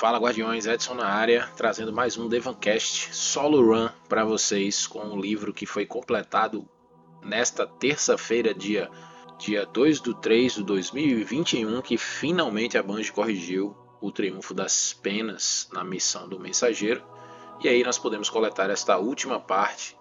[0.00, 5.20] Fala Guardiões, Edson na área, trazendo mais um Devancast Solo Run para vocês com um
[5.20, 6.66] livro que foi completado
[7.22, 8.90] nesta terça-feira, dia,
[9.38, 15.68] dia 2 do 3 de 2021, que finalmente a Bungie corrigiu o triunfo das penas
[15.70, 17.04] na missão do mensageiro.
[17.62, 19.94] E aí nós podemos coletar esta última parte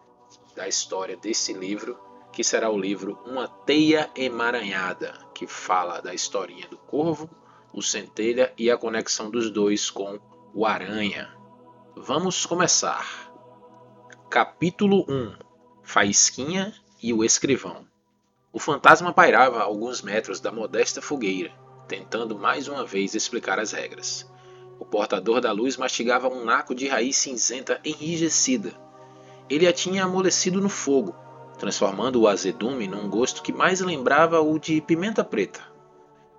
[0.55, 1.99] da história desse livro,
[2.31, 7.29] que será o livro Uma Teia Emaranhada, que fala da historinha do corvo
[7.73, 10.19] o Centelha e a conexão dos dois com
[10.53, 11.29] o Aranha.
[11.95, 13.31] Vamos começar.
[14.29, 15.35] Capítulo 1
[15.83, 17.85] Faísquinha e o Escrivão.
[18.51, 21.51] O fantasma pairava a alguns metros da modesta fogueira,
[21.87, 24.29] tentando mais uma vez explicar as regras.
[24.79, 28.73] O portador da luz mastigava um naco de raiz cinzenta enrijecida.
[29.49, 31.15] Ele a tinha amolecido no fogo,
[31.59, 35.61] transformando o azedume num gosto que mais lembrava o de pimenta preta.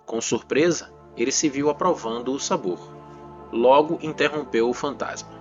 [0.06, 2.78] Com surpresa, ele se viu aprovando o sabor.
[3.52, 5.38] Logo interrompeu o fantasma.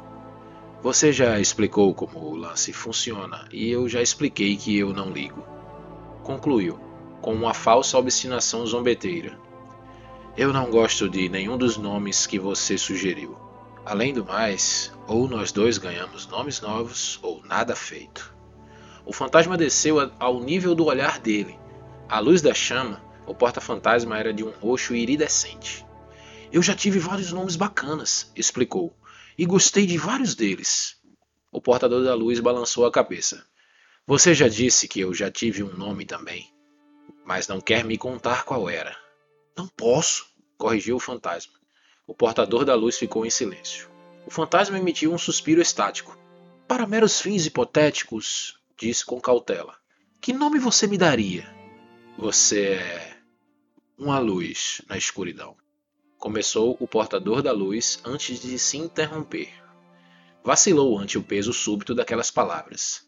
[0.82, 5.42] Você já explicou como o lance funciona e eu já expliquei que eu não ligo.
[6.22, 6.78] Concluiu,
[7.22, 9.40] com uma falsa obstinação zombeteira.
[10.36, 13.38] Eu não gosto de nenhum dos nomes que você sugeriu.
[13.86, 18.36] Além do mais, ou nós dois ganhamos nomes novos, ou nada feito.
[19.06, 21.58] O fantasma desceu ao nível do olhar dele.
[22.08, 25.86] A luz da chama o porta-fantasma era de um roxo iridescente.
[26.52, 28.92] Eu já tive vários nomes bacanas, explicou,
[29.38, 30.98] e gostei de vários deles.
[31.52, 33.46] O portador da luz balançou a cabeça.
[34.08, 36.52] Você já disse que eu já tive um nome também,
[37.24, 38.98] mas não quer me contar qual era.
[39.56, 40.26] Não posso,
[40.58, 41.54] corrigiu o fantasma.
[42.08, 43.88] O portador da luz ficou em silêncio.
[44.26, 46.18] O fantasma emitiu um suspiro estático.
[46.68, 49.76] Para meros fins hipotéticos, disse com cautela.
[50.20, 51.48] Que nome você me daria?
[52.18, 53.19] Você é
[54.00, 55.58] uma luz na escuridão.
[56.18, 59.50] Começou o portador da luz antes de se interromper.
[60.42, 63.06] Vacilou ante o peso súbito daquelas palavras.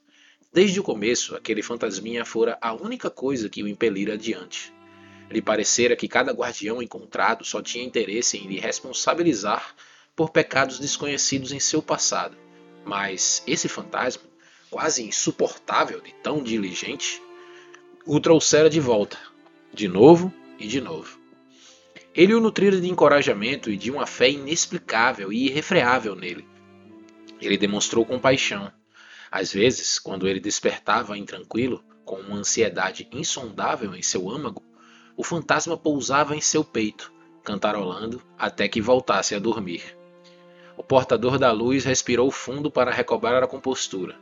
[0.51, 4.73] Desde o começo, aquele fantasminha fora a única coisa que o impelira adiante.
[5.29, 9.73] Lhe parecera que cada guardião encontrado só tinha interesse em lhe responsabilizar
[10.13, 12.35] por pecados desconhecidos em seu passado.
[12.83, 14.23] Mas esse fantasma,
[14.69, 17.21] quase insuportável de tão diligente,
[18.05, 19.17] o trouxera de volta,
[19.73, 21.19] de novo e de novo.
[22.13, 26.47] Ele o nutrira de encorajamento e de uma fé inexplicável e irrefreável nele.
[27.41, 28.71] Ele demonstrou compaixão.
[29.31, 34.61] Às vezes, quando ele despertava intranquilo, com uma ansiedade insondável em seu âmago,
[35.17, 37.11] o fantasma pousava em seu peito,
[37.43, 39.97] cantarolando até que voltasse a dormir.
[40.77, 44.15] O portador da luz respirou fundo para recobrar a compostura.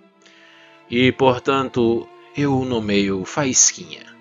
[0.90, 4.19] E, portanto, eu o nomeio Faísquinha.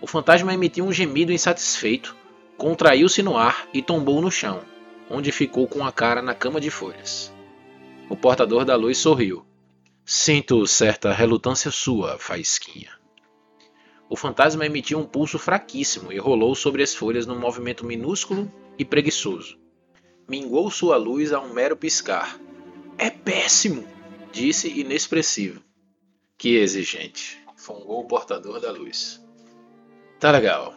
[0.00, 2.14] O fantasma emitiu um gemido insatisfeito,
[2.56, 4.62] contraiu-se no ar e tombou no chão,
[5.10, 7.32] onde ficou com a cara na cama de folhas.
[8.08, 9.44] O portador da luz sorriu.
[10.04, 12.90] Sinto certa relutância sua, faísquinha.
[14.08, 18.84] O fantasma emitiu um pulso fraquíssimo e rolou sobre as folhas num movimento minúsculo e
[18.84, 19.58] preguiçoso.
[20.28, 22.38] Mingou sua luz a um mero piscar.
[22.96, 23.84] É péssimo!
[24.30, 25.60] disse inexpressivo.
[26.38, 27.42] Que exigente!
[27.56, 29.25] fungou o portador da luz.
[30.18, 30.74] Tá legal.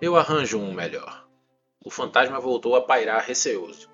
[0.00, 1.26] Eu arranjo um melhor.
[1.84, 3.90] O fantasma voltou a pairar receoso.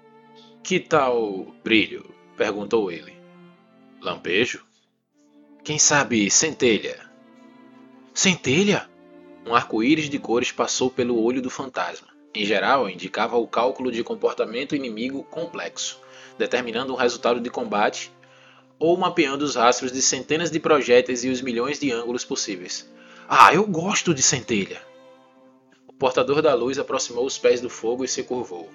[0.63, 2.15] Que tal brilho?
[2.37, 3.17] perguntou ele.
[4.03, 4.67] Lampejo?
[5.65, 7.09] Quem sabe centelha?
[8.13, 8.91] Centelha?
[9.47, 12.09] Um arco-íris de cores passou pelo olho do fantasma.
[12.35, 15.99] Em geral, indicava o cálculo de comportamento inimigo complexo,
[16.37, 18.13] determinando um resultado de combate
[18.79, 22.87] ou mapeando os rastros de centenas de projéteis e os milhões de ângulos possíveis.
[23.29, 24.81] Ah, eu gosto de centelha.
[25.89, 28.71] O portador da luz aproximou os pés do fogo e se curvou.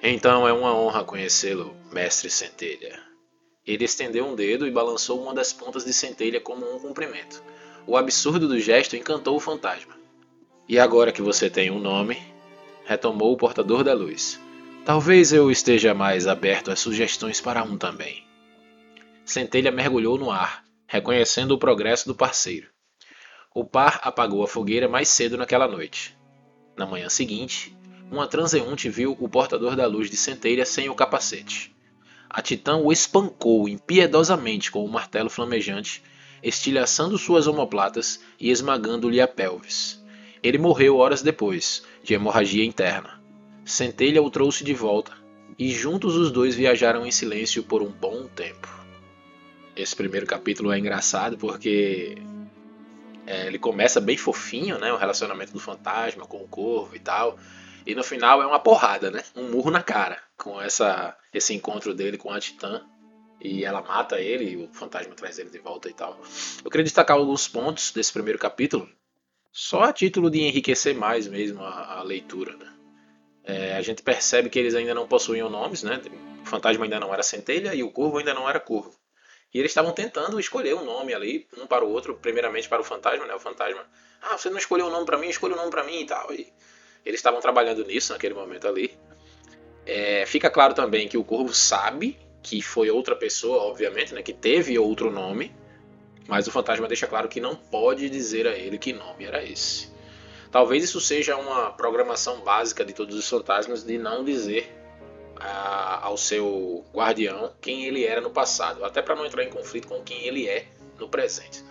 [0.00, 3.02] Então é uma honra conhecê-lo, mestre centelha.
[3.66, 7.42] Ele estendeu um dedo e balançou uma das pontas de centelha como um cumprimento.
[7.84, 9.94] O absurdo do gesto encantou o fantasma.
[10.68, 12.22] E agora que você tem um nome,
[12.84, 14.38] retomou o portador da luz.
[14.84, 18.24] Talvez eu esteja mais aberto às sugestões para um também.
[19.24, 22.71] Centelha mergulhou no ar, reconhecendo o progresso do parceiro.
[23.54, 26.16] O par apagou a fogueira mais cedo naquela noite.
[26.76, 27.76] Na manhã seguinte,
[28.10, 31.74] uma transeunte viu o portador da luz de centelha sem o capacete.
[32.28, 36.02] A titã o espancou impiedosamente com o um martelo flamejante,
[36.42, 40.02] estilhaçando suas omoplatas e esmagando-lhe a pelvis.
[40.42, 43.22] Ele morreu horas depois, de hemorragia interna.
[43.64, 45.12] Centelha o trouxe de volta,
[45.58, 48.68] e juntos os dois viajaram em silêncio por um bom tempo.
[49.76, 52.16] Esse primeiro capítulo é engraçado porque
[53.32, 54.92] é, ele começa bem fofinho, né?
[54.92, 57.38] O relacionamento do fantasma com o corvo e tal.
[57.86, 59.24] E no final é uma porrada, né?
[59.34, 60.20] Um murro na cara.
[60.36, 62.84] com essa, esse encontro dele com a Titã.
[63.40, 66.20] E ela mata ele, e o fantasma traz ele de volta e tal.
[66.62, 68.88] Eu queria destacar alguns pontos desse primeiro capítulo,
[69.50, 72.56] só a título de enriquecer mais mesmo a, a leitura.
[72.56, 72.72] Né?
[73.44, 76.00] É, a gente percebe que eles ainda não possuíam nomes, né?
[76.42, 78.94] O fantasma ainda não era centelha e o corvo ainda não era corvo.
[79.52, 82.84] E eles estavam tentando escolher um nome ali, um para o outro, primeiramente para o
[82.84, 83.34] fantasma, né?
[83.34, 83.84] O fantasma,
[84.22, 86.32] ah, você não escolheu um nome para mim, escolha um nome para mim e tal.
[86.32, 86.50] E
[87.04, 88.96] eles estavam trabalhando nisso naquele momento ali.
[89.84, 94.22] É, fica claro também que o corvo sabe que foi outra pessoa, obviamente, né?
[94.22, 95.54] Que teve outro nome.
[96.26, 99.92] Mas o fantasma deixa claro que não pode dizer a ele que nome era esse.
[100.50, 104.81] Talvez isso seja uma programação básica de todos os fantasmas de não dizer
[105.42, 109.88] a, ao seu guardião quem ele era no passado, até para não entrar em conflito
[109.88, 110.66] com quem ele é
[110.98, 111.64] no presente.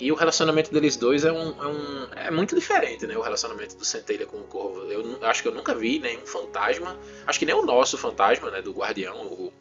[0.00, 3.16] E o relacionamento deles dois é, um, é, um, é muito diferente, né?
[3.18, 4.84] O relacionamento do Centelha com o Corvo.
[4.84, 8.62] Eu acho que eu nunca vi nenhum fantasma, acho que nem o nosso fantasma, né?
[8.62, 9.52] Do Guardião, o,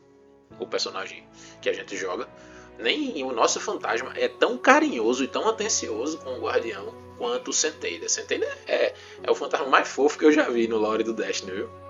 [0.60, 1.28] o personagem
[1.60, 2.30] que a gente joga,
[2.78, 7.54] nem o nosso fantasma é tão carinhoso e tão atencioso com o Guardião quanto o
[7.54, 8.08] Centelha.
[8.08, 8.94] Centelha é,
[9.24, 11.87] é o fantasma mais fofo que eu já vi no lore do Destiny, viu?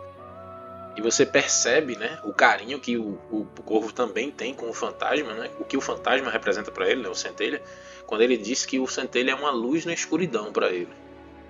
[0.97, 5.31] E você percebe, né, o carinho que o, o, Corvo também tem com o fantasma,
[5.35, 5.51] né?
[5.59, 7.61] O que o fantasma representa para ele, né, o Centelha,
[8.07, 10.89] quando ele diz que o Centelha é uma luz na escuridão para ele.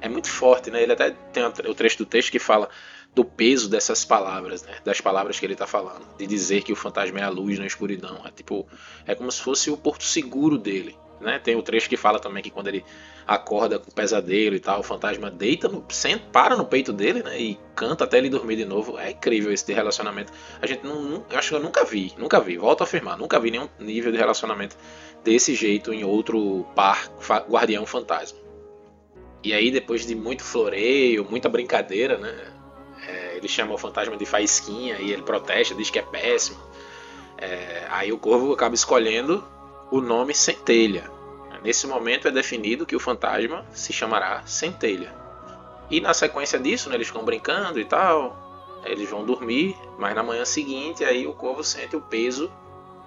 [0.02, 0.84] É muito forte, né?
[0.84, 2.70] Ele até tem o trecho do texto que fala
[3.16, 4.80] do peso dessas palavras, né?
[4.84, 7.66] Das palavras que ele está falando, de dizer que o fantasma é a luz na
[7.66, 8.22] escuridão.
[8.26, 8.68] É tipo,
[9.06, 10.98] é como se fosse o porto seguro dele.
[11.20, 11.40] Né?
[11.40, 12.86] Tem o trecho que fala também que quando ele
[13.26, 17.24] acorda com o pesadelo e tal, o fantasma deita, no, senta, para no peito dele
[17.24, 17.40] né?
[17.40, 18.98] e canta até ele dormir de novo.
[18.98, 20.32] É incrível esse relacionamento.
[20.62, 23.40] A gente não, não, acho que eu nunca vi, nunca vi, volto a afirmar, nunca
[23.40, 24.78] vi nenhum nível de relacionamento
[25.24, 27.10] desse jeito em outro par
[27.50, 28.40] guardião fantasma.
[29.44, 32.54] E aí, depois de muito floreio, muita brincadeira, né?
[33.08, 36.58] É, ele chama o fantasma de faísquinha e ele protesta, diz que é péssimo.
[37.38, 39.44] É, aí o corvo acaba escolhendo
[39.90, 41.10] o nome Centelha.
[41.64, 45.16] Nesse momento é definido que o fantasma se chamará Centelha.
[45.90, 50.24] E na sequência disso, né, eles ficam brincando e tal, eles vão dormir, mas na
[50.24, 52.52] manhã seguinte aí o corvo sente o peso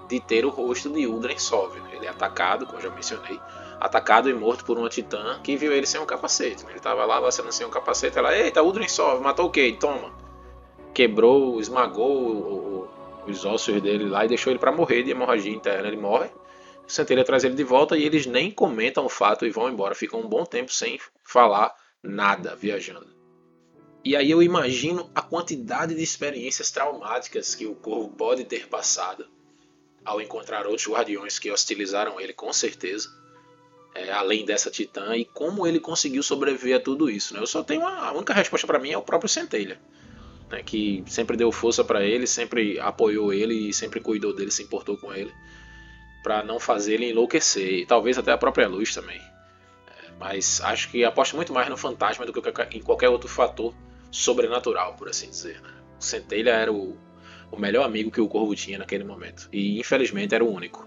[0.09, 1.77] de ter o rosto de Uldren Sov.
[1.93, 3.39] Ele é atacado, como já mencionei,
[3.79, 6.65] atacado e morto por uma titã que viu ele sem um capacete.
[6.65, 6.71] Né?
[6.71, 9.77] Ele estava lá vacinando sem um capacete, ela, eita, Uldren Sov, matou o quê?
[9.79, 10.13] Toma.
[10.93, 12.89] Quebrou, esmagou o,
[13.29, 15.87] os ossos dele lá e deixou ele para morrer de hemorragia interna.
[15.87, 16.31] Ele morre
[16.91, 19.95] Centelha traz ele de volta e eles nem comentam o fato e vão embora.
[19.95, 21.73] Ficam um bom tempo sem falar
[22.03, 23.07] nada viajando.
[24.05, 29.27] E aí eu imagino a quantidade de experiências traumáticas que o Corvo pode ter passado
[30.05, 33.09] ao encontrar outros guardiões que hostilizaram ele, com certeza.
[33.95, 37.35] É, além dessa titã, e como ele conseguiu sobreviver a tudo isso.
[37.35, 37.41] Né?
[37.41, 39.81] Eu só tenho uma, a única resposta para mim é o próprio Centelha,
[40.49, 40.63] né?
[40.63, 44.97] que sempre deu força para ele, sempre apoiou ele e sempre cuidou dele, se importou
[44.97, 45.33] com ele
[46.23, 49.19] para não fazer ele enlouquecer, e talvez até a própria luz também.
[49.19, 52.41] É, mas acho que aposto muito mais no fantasma do que
[52.77, 53.75] em qualquer outro fator
[54.11, 55.61] sobrenatural, por assim dizer.
[55.61, 55.71] Né?
[55.99, 56.97] O Centelha era o,
[57.51, 60.87] o melhor amigo que o Corvo tinha naquele momento, e infelizmente era o único.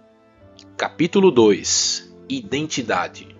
[0.77, 3.35] Capítulo 2 Identidade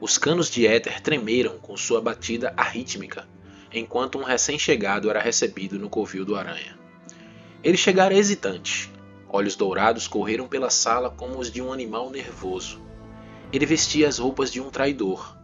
[0.00, 3.26] Os canos de éter tremeram com sua batida arrítmica,
[3.72, 6.78] enquanto um recém-chegado era recebido no covil do aranha.
[7.64, 8.91] Ele chegara hesitante,
[9.34, 12.82] Olhos dourados correram pela sala como os de um animal nervoso.
[13.50, 15.38] Ele vestia as roupas de um traidor.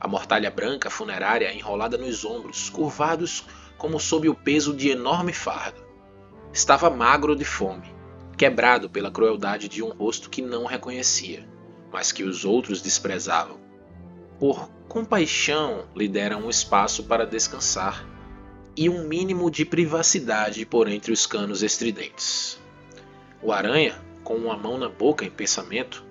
[0.00, 3.44] A mortalha branca funerária enrolada nos ombros, curvados
[3.76, 5.84] como sob o peso de enorme fardo.
[6.54, 7.94] Estava magro de fome,
[8.34, 11.46] quebrado pela crueldade de um rosto que não reconhecia,
[11.92, 13.60] mas que os outros desprezavam.
[14.38, 18.08] Por compaixão lhe deram um espaço para descansar
[18.74, 22.63] e um mínimo de privacidade por entre os canos estridentes.
[23.44, 26.02] O aranha, com uma mão na boca em pensamento,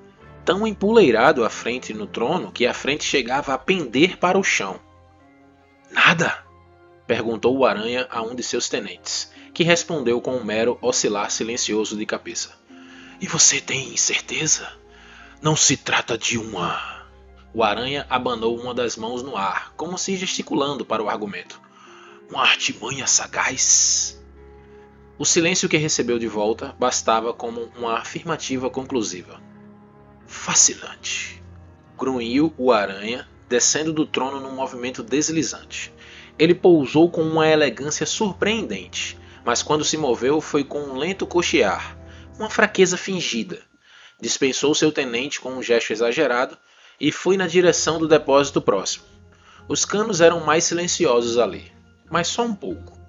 [0.45, 4.79] tão empoleirado à frente no trono que a frente chegava a pender para o chão.
[5.89, 6.43] Nada?
[7.07, 11.97] perguntou o aranha a um de seus tenentes, que respondeu com um mero oscilar silencioso
[11.97, 12.53] de cabeça.
[13.19, 14.71] E você tem certeza?
[15.41, 17.03] Não se trata de uma.
[17.51, 21.59] O aranha abanou uma das mãos no ar, como se gesticulando para o argumento.
[22.29, 24.22] Uma artimanha sagaz?
[25.23, 29.41] O silêncio que recebeu de volta bastava como uma afirmativa conclusiva.
[30.27, 31.41] Fascinante.
[31.97, 35.93] Grunhiu o aranha, descendo do trono num movimento deslizante.
[36.37, 41.97] Ele pousou com uma elegância surpreendente, mas quando se moveu foi com um lento cochear,
[42.37, 43.61] uma fraqueza fingida.
[44.19, 46.57] Dispensou seu tenente com um gesto exagerado
[46.99, 49.05] e foi na direção do depósito próximo.
[49.69, 51.71] Os canos eram mais silenciosos ali,
[52.11, 53.02] mas só um pouco.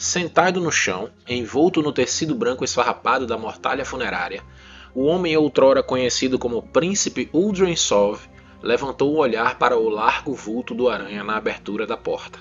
[0.00, 4.44] Sentado no chão, envolto no tecido branco esfarrapado da mortalha funerária,
[4.94, 8.20] o homem outrora conhecido como Príncipe Uldren Sov
[8.62, 12.38] levantou o olhar para o largo vulto do aranha na abertura da porta.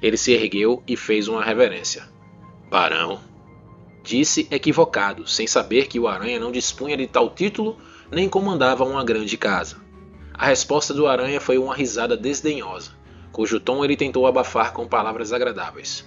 [0.00, 2.08] Ele se ergueu e fez uma reverência.
[2.70, 3.18] Barão,
[4.04, 7.76] disse equivocado, sem saber que o aranha não dispunha de tal título
[8.08, 9.78] nem comandava uma grande casa.
[10.32, 12.92] A resposta do aranha foi uma risada desdenhosa,
[13.32, 16.06] cujo tom ele tentou abafar com palavras agradáveis.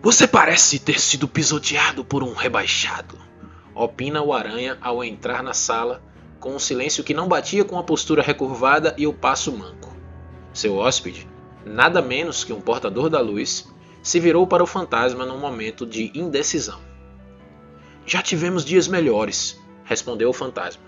[0.00, 3.18] Você parece ter sido pisoteado por um rebaixado,
[3.74, 6.00] opina o aranha ao entrar na sala,
[6.38, 9.92] com um silêncio que não batia com a postura recurvada e o passo manco.
[10.54, 11.28] Seu hóspede,
[11.66, 13.68] nada menos que um portador da luz,
[14.00, 16.80] se virou para o fantasma num momento de indecisão.
[18.06, 20.82] Já tivemos dias melhores, respondeu o fantasma.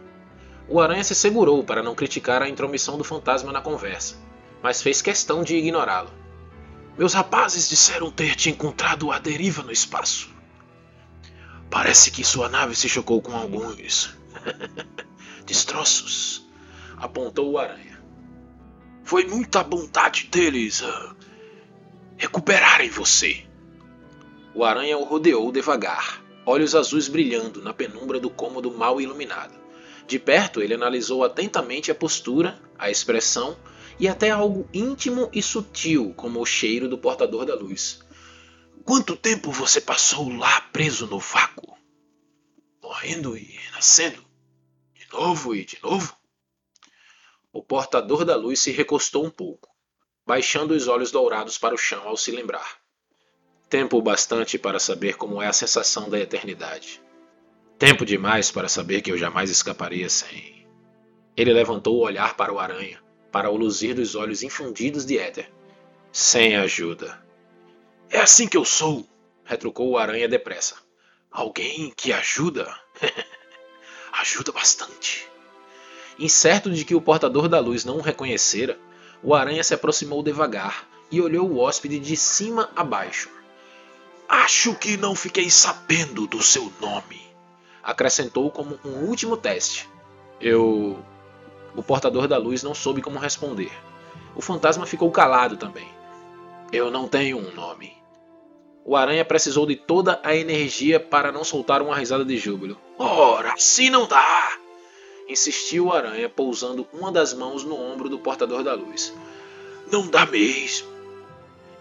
[0.69, 4.15] O aranha se segurou para não criticar a intromissão do fantasma na conversa,
[4.63, 6.20] mas fez questão de ignorá-lo.
[6.99, 10.29] Meus rapazes disseram ter te encontrado à deriva no espaço.
[11.71, 14.15] Parece que sua nave se chocou com alguns
[15.47, 16.47] destroços,
[16.97, 18.03] apontou o aranha.
[19.05, 21.17] Foi muita bondade deles uh,
[22.17, 23.45] recuperarem você.
[24.55, 29.59] O aranha o rodeou devagar, olhos azuis brilhando na penumbra do cômodo mal iluminado.
[30.07, 33.57] De perto, ele analisou atentamente a postura, a expressão
[34.01, 38.01] e até algo íntimo e sutil, como o cheiro do portador da luz.
[38.83, 41.77] Quanto tempo você passou lá preso no vácuo?
[42.83, 44.25] Morrendo e renascendo?
[44.95, 46.17] De novo e de novo?
[47.53, 49.69] O portador da luz se recostou um pouco,
[50.27, 52.81] baixando os olhos dourados para o chão ao se lembrar.
[53.69, 57.03] Tempo bastante para saber como é a sensação da eternidade.
[57.79, 60.67] Tempo demais para saber que eu jamais escaparia sem.
[61.37, 63.01] Ele levantou o olhar para o aranha,
[63.31, 65.51] para o luzir dos olhos infundidos de éter.
[66.13, 67.23] Sem ajuda.
[68.09, 69.07] É assim que eu sou,
[69.45, 70.75] retrucou o aranha depressa.
[71.31, 72.69] Alguém que ajuda?
[74.13, 75.29] ajuda bastante.
[76.19, 78.79] Incerto de que o portador da luz não o reconhecera,
[79.23, 83.31] o aranha se aproximou devagar e olhou o hóspede de cima a baixo.
[84.29, 87.21] Acho que não fiquei sabendo do seu nome,
[87.83, 89.89] acrescentou como um último teste.
[90.41, 91.03] Eu
[91.77, 93.71] o portador da luz não soube como responder.
[94.35, 95.89] O fantasma ficou calado também.
[96.73, 97.97] Eu não tenho um nome.
[98.85, 102.79] O aranha precisou de toda a energia para não soltar uma risada de júbilo.
[102.99, 104.53] Ora, assim não dá!
[105.29, 109.13] Insistiu o aranha, pousando uma das mãos no ombro do portador da luz.
[109.91, 110.89] Não dá mesmo.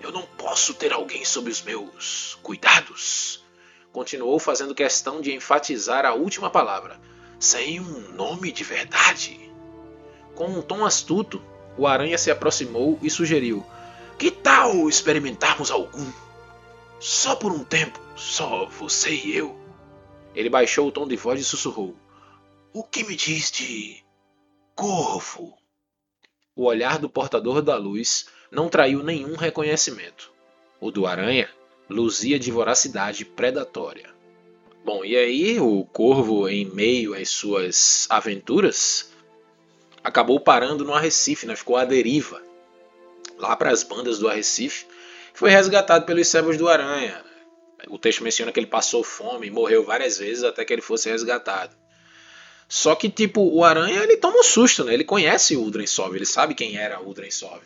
[0.02, 3.44] Eu não posso ter alguém sob os meus cuidados.
[3.92, 7.00] Continuou fazendo questão de enfatizar a última palavra.
[7.40, 9.49] Sem um nome de verdade.
[10.40, 11.44] Com um tom astuto,
[11.78, 13.62] o aranha se aproximou e sugeriu:
[14.18, 16.10] Que tal experimentarmos algum?
[16.98, 19.54] Só por um tempo, só você e eu.
[20.34, 21.94] Ele baixou o tom de voz e sussurrou:
[22.72, 24.02] O que me diz de.
[24.74, 25.58] Corvo?
[26.56, 30.32] O olhar do portador da luz não traiu nenhum reconhecimento.
[30.80, 31.50] O do aranha
[31.90, 34.10] luzia de voracidade predatória.
[34.86, 39.09] Bom, e aí o corvo, em meio às suas aventuras,
[40.04, 41.56] acabou parando no Arrecife, né?
[41.56, 42.42] ficou à deriva,
[43.38, 44.86] lá para as bandas do Arrecife.
[45.34, 47.24] Foi resgatado pelos servos do Aranha.
[47.88, 51.10] O texto menciona que ele passou fome e morreu várias vezes até que ele fosse
[51.10, 51.76] resgatado.
[52.68, 54.94] Só que, tipo, o Aranha ele toma um susto, né?
[54.94, 57.62] Ele conhece o Udrensov, ele sabe quem era o Udrensov.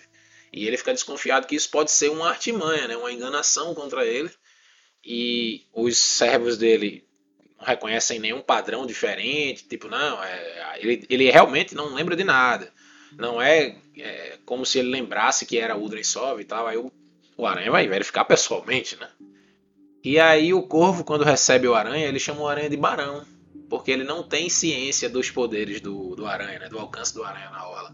[0.54, 2.96] E ele fica desconfiado que isso pode ser uma artimanha, né?
[2.96, 4.30] uma enganação contra ele.
[5.04, 7.04] E os servos dele
[7.64, 12.72] não reconhecem nenhum padrão diferente, tipo, não, é, ele, ele realmente não lembra de nada.
[13.18, 16.92] Não é, é como se ele lembrasse que era Udrensov e tal, aí o,
[17.38, 19.08] o Aranha vai verificar pessoalmente, né?
[20.04, 23.26] E aí o Corvo, quando recebe o Aranha, ele chama o Aranha de Barão,
[23.70, 26.68] porque ele não tem ciência dos poderes do, do Aranha, né?
[26.68, 27.94] do alcance do Aranha na orla.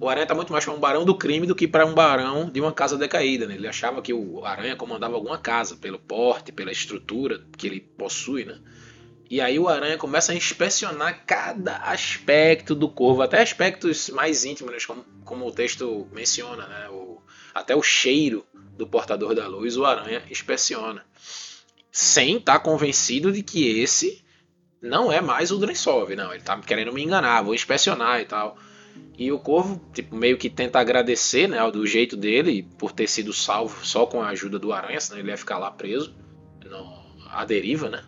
[0.00, 2.50] O Aranha está muito mais para um barão do crime do que para um barão
[2.50, 3.46] de uma casa decaída.
[3.46, 3.54] Né?
[3.54, 8.44] Ele achava que o Aranha comandava alguma casa, pelo porte, pela estrutura que ele possui,
[8.44, 8.58] né?
[9.30, 14.84] E aí o Aranha começa a inspecionar cada aspecto do corvo, até aspectos mais íntimos,
[14.84, 16.88] como, como o texto menciona, né?
[16.90, 17.22] O,
[17.54, 18.44] até o cheiro
[18.76, 21.04] do portador da luz o Aranha inspeciona.
[21.90, 24.24] Sem estar tá convencido de que esse
[24.82, 26.30] não é mais o Drensov, não.
[26.30, 28.58] Ele está querendo me enganar, vou inspecionar e tal.
[29.16, 33.32] E o Corvo, tipo, meio que tenta agradecer, né, do jeito dele, por ter sido
[33.32, 36.14] salvo só com a ajuda do Aranha, senão ele ia ficar lá preso,
[36.64, 38.04] no, à deriva, né?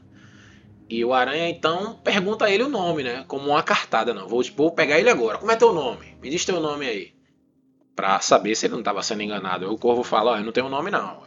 [0.88, 3.24] E o Aranha então pergunta a ele o nome, né?
[3.26, 4.28] Como uma cartada, não.
[4.28, 5.38] Vou, vou pegar ele agora.
[5.38, 6.16] Como é teu nome?
[6.22, 7.12] Me diz teu nome aí.
[7.94, 9.72] Pra saber se ele não estava sendo enganado.
[9.72, 11.22] O Corvo fala, oh, eu não tenho nome não.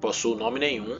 [0.00, 0.98] possui nome nenhum,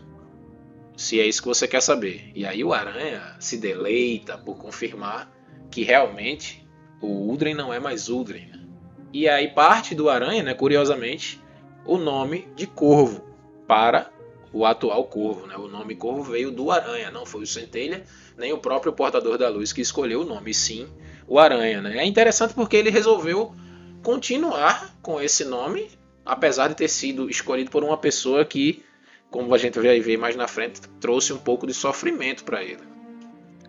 [0.96, 2.30] se é isso que você quer saber.
[2.34, 5.32] E aí o Aranha se deleita por confirmar
[5.70, 6.66] que realmente
[7.00, 8.46] o Uldren não é mais Uldren.
[8.46, 8.60] Né?
[9.12, 11.40] E aí parte do Aranha, né, curiosamente,
[11.84, 13.24] o nome de Corvo
[13.66, 14.10] para
[14.54, 15.46] o atual Corvo.
[15.46, 15.56] Né?
[15.56, 18.04] O nome Corvo veio do Aranha, não foi o Centelha,
[18.38, 20.88] nem o próprio Portador da Luz que escolheu o nome, sim
[21.26, 21.82] o Aranha.
[21.82, 21.98] Né?
[21.98, 23.52] É interessante porque ele resolveu
[24.02, 25.90] continuar com esse nome,
[26.24, 28.82] apesar de ter sido escolhido por uma pessoa que
[29.30, 32.82] como a gente vai ver mais na frente, trouxe um pouco de sofrimento para ele.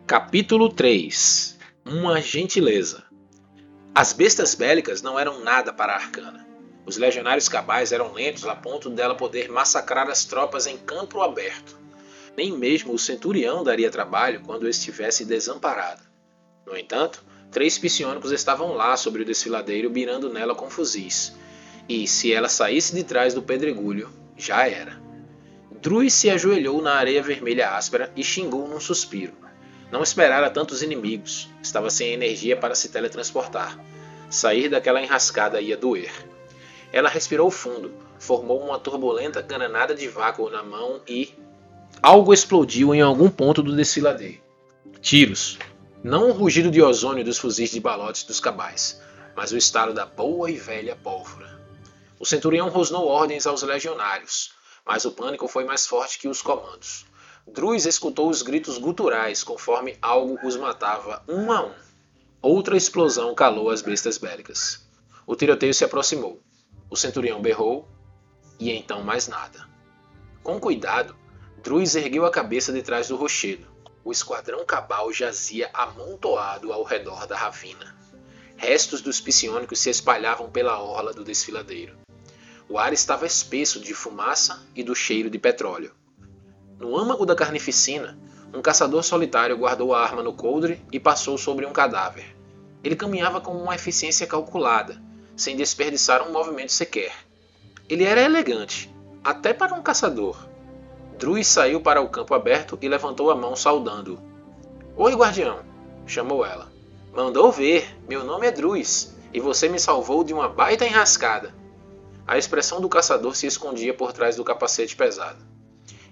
[0.05, 3.03] Capítulo 3 Uma gentileza.
[3.95, 6.44] As bestas bélicas não eram nada para a Arcana.
[6.85, 11.77] Os legionários cabais eram lentos a ponto dela poder massacrar as tropas em campo aberto.
[12.37, 16.03] Nem mesmo o centurião daria trabalho quando estivesse desamparado.
[16.65, 21.33] No entanto, três psionicos estavam lá sobre o desfiladeiro mirando nela com fuzis.
[21.89, 25.01] E se ela saísse de trás do pedregulho, já era.
[25.81, 29.33] Drui se ajoelhou na areia vermelha áspera e xingou num suspiro.
[29.91, 33.79] Não esperara tantos inimigos, estava sem energia para se teletransportar.
[34.29, 36.11] Sair daquela enrascada ia doer.
[36.91, 41.33] Ela respirou fundo, formou uma turbulenta cananada de vácuo na mão e.
[42.01, 44.41] Algo explodiu em algum ponto do desfiladeiro.
[45.01, 45.57] Tiros.
[46.03, 49.01] Não o rugido de ozônio dos fuzis de balotes dos cabais,
[49.35, 51.59] mas o estalo da boa e velha pólvora.
[52.19, 54.51] O centurião rosnou ordens aos legionários,
[54.85, 57.05] mas o pânico foi mais forte que os comandos.
[57.47, 61.73] Druz escutou os gritos guturais conforme algo os matava um a um.
[62.41, 64.87] Outra explosão calou as bestas bélicas.
[65.27, 66.41] O tiroteio se aproximou.
[66.89, 67.87] O centurião berrou
[68.59, 69.67] e então mais nada.
[70.43, 71.15] Com cuidado,
[71.63, 73.65] Druz ergueu a cabeça de trás do rochedo.
[74.03, 77.95] O esquadrão cabal jazia amontoado ao redor da ravina.
[78.55, 81.97] Restos dos psionicos se espalhavam pela orla do desfiladeiro.
[82.69, 85.91] O ar estava espesso de fumaça e do cheiro de petróleo.
[86.79, 88.17] No âmago da carnificina,
[88.53, 92.35] um caçador solitário guardou a arma no coldre e passou sobre um cadáver.
[92.83, 95.01] Ele caminhava com uma eficiência calculada,
[95.35, 97.13] sem desperdiçar um movimento sequer.
[97.89, 98.93] Ele era elegante,
[99.23, 100.37] até para um caçador.
[101.17, 104.19] Druis saiu para o campo aberto e levantou a mão saudando-o.
[104.95, 105.59] Oi, guardião,
[106.05, 106.71] chamou ela.
[107.13, 111.53] Mandou ver, meu nome é Druis, e você me salvou de uma baita enrascada.
[112.27, 115.39] A expressão do caçador se escondia por trás do capacete pesado.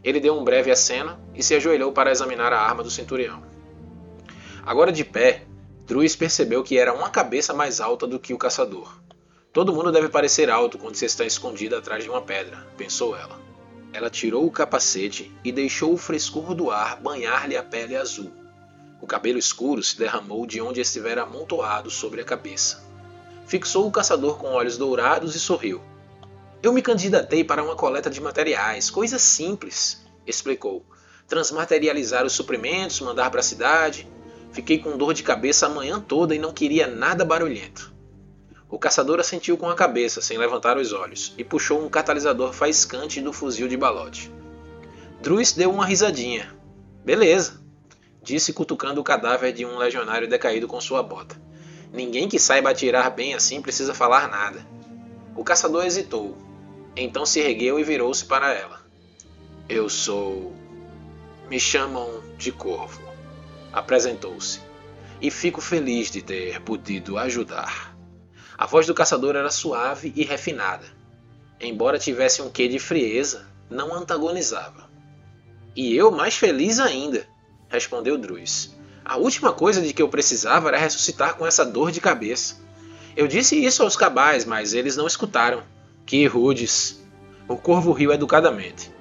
[0.04, 3.44] Ele deu um breve aceno e se ajoelhou para examinar a arma do centurião.
[4.66, 5.46] Agora de pé,
[5.86, 9.03] Druis percebeu que era uma cabeça mais alta do que o caçador.
[9.54, 13.40] Todo mundo deve parecer alto quando se está escondido atrás de uma pedra, pensou ela.
[13.94, 18.34] Ela tirou o capacete e deixou o frescor do ar banhar-lhe a pele azul.
[19.00, 22.84] O cabelo escuro se derramou de onde estivera amontoado sobre a cabeça.
[23.46, 25.84] Fixou o caçador com olhos dourados e sorriu.
[26.64, 30.84] Eu me candidatei para uma coleta de materiais, coisa simples, explicou.
[31.28, 34.08] Transmaterializar os suprimentos, mandar para a cidade.
[34.52, 37.93] Fiquei com dor de cabeça a manhã toda e não queria nada barulhento.
[38.74, 43.22] O caçador assentiu com a cabeça, sem levantar os olhos, e puxou um catalisador faiscante
[43.22, 44.34] do fuzil de balote.
[45.22, 46.52] Druis deu uma risadinha.
[47.06, 47.62] Beleza,
[48.24, 51.40] disse cutucando o cadáver de um legionário decaído com sua bota.
[51.94, 54.66] Ninguém que saiba atirar bem assim precisa falar nada.
[55.36, 56.36] O caçador hesitou,
[56.96, 58.82] então se ergueu e virou-se para ela.
[59.70, 60.52] Eu sou.
[61.48, 63.04] Me chamam de Corvo.
[63.72, 64.62] Apresentou-se.
[65.22, 67.93] E fico feliz de ter podido ajudar.
[68.58, 70.86] A voz do caçador era suave e refinada.
[71.60, 74.90] Embora tivesse um quê de frieza, não antagonizava.
[75.76, 77.28] E eu mais feliz ainda,
[77.70, 78.76] respondeu Druz.
[79.04, 82.62] A última coisa de que eu precisava era ressuscitar com essa dor de cabeça.
[83.16, 85.64] Eu disse isso aos cabais, mas eles não escutaram.
[86.06, 87.02] Que rudes!
[87.48, 88.92] O corvo riu educadamente.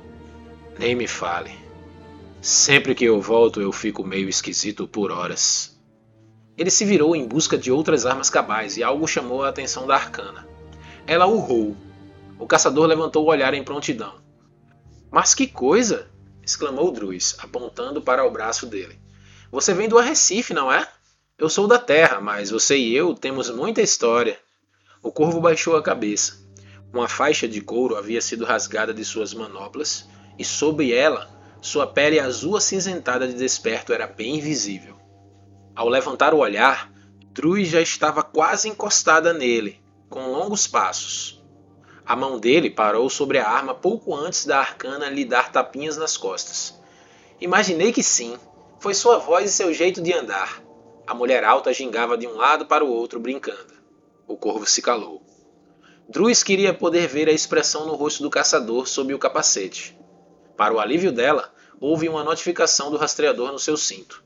[0.78, 1.52] Nem me fale.
[2.40, 5.71] Sempre que eu volto eu fico meio esquisito por horas.
[6.62, 9.96] Ele se virou em busca de outras armas cabais e algo chamou a atenção da
[9.96, 10.46] arcana.
[11.08, 11.76] Ela urrou.
[12.38, 14.14] O caçador levantou o olhar em prontidão.
[15.10, 16.08] Mas que coisa!
[16.40, 18.96] exclamou Druz, apontando para o braço dele.
[19.50, 20.86] Você vem do Arrecife, não é?
[21.36, 24.38] Eu sou da Terra, mas você e eu temos muita história.
[25.02, 26.46] O corvo baixou a cabeça.
[26.92, 31.28] Uma faixa de couro havia sido rasgada de suas manoplas, e sob ela,
[31.60, 35.01] sua pele azul acinzentada de desperto era bem visível.
[35.74, 36.92] Ao levantar o olhar,
[37.32, 39.80] Trui já estava quase encostada nele,
[40.10, 41.42] com longos passos.
[42.04, 46.16] A mão dele parou sobre a arma pouco antes da arcana lhe dar tapinhas nas
[46.16, 46.78] costas.
[47.40, 48.36] Imaginei que sim.
[48.80, 50.62] Foi sua voz e seu jeito de andar.
[51.06, 53.72] A mulher alta gingava de um lado para o outro, brincando.
[54.26, 55.22] O corvo se calou.
[56.08, 59.98] Druz queria poder ver a expressão no rosto do caçador sob o capacete.
[60.54, 64.22] Para o alívio dela, houve uma notificação do rastreador no seu cinto.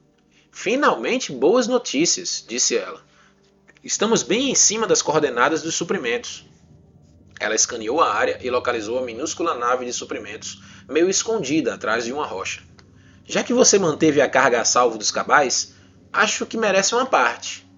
[0.58, 3.02] Finalmente, boas notícias, disse ela.
[3.84, 6.46] Estamos bem em cima das coordenadas dos suprimentos.
[7.38, 12.12] Ela escaneou a área e localizou a minúscula nave de suprimentos, meio escondida atrás de
[12.12, 12.62] uma rocha.
[13.26, 15.74] Já que você manteve a carga a salvo dos cabais,
[16.10, 17.68] acho que merece uma parte.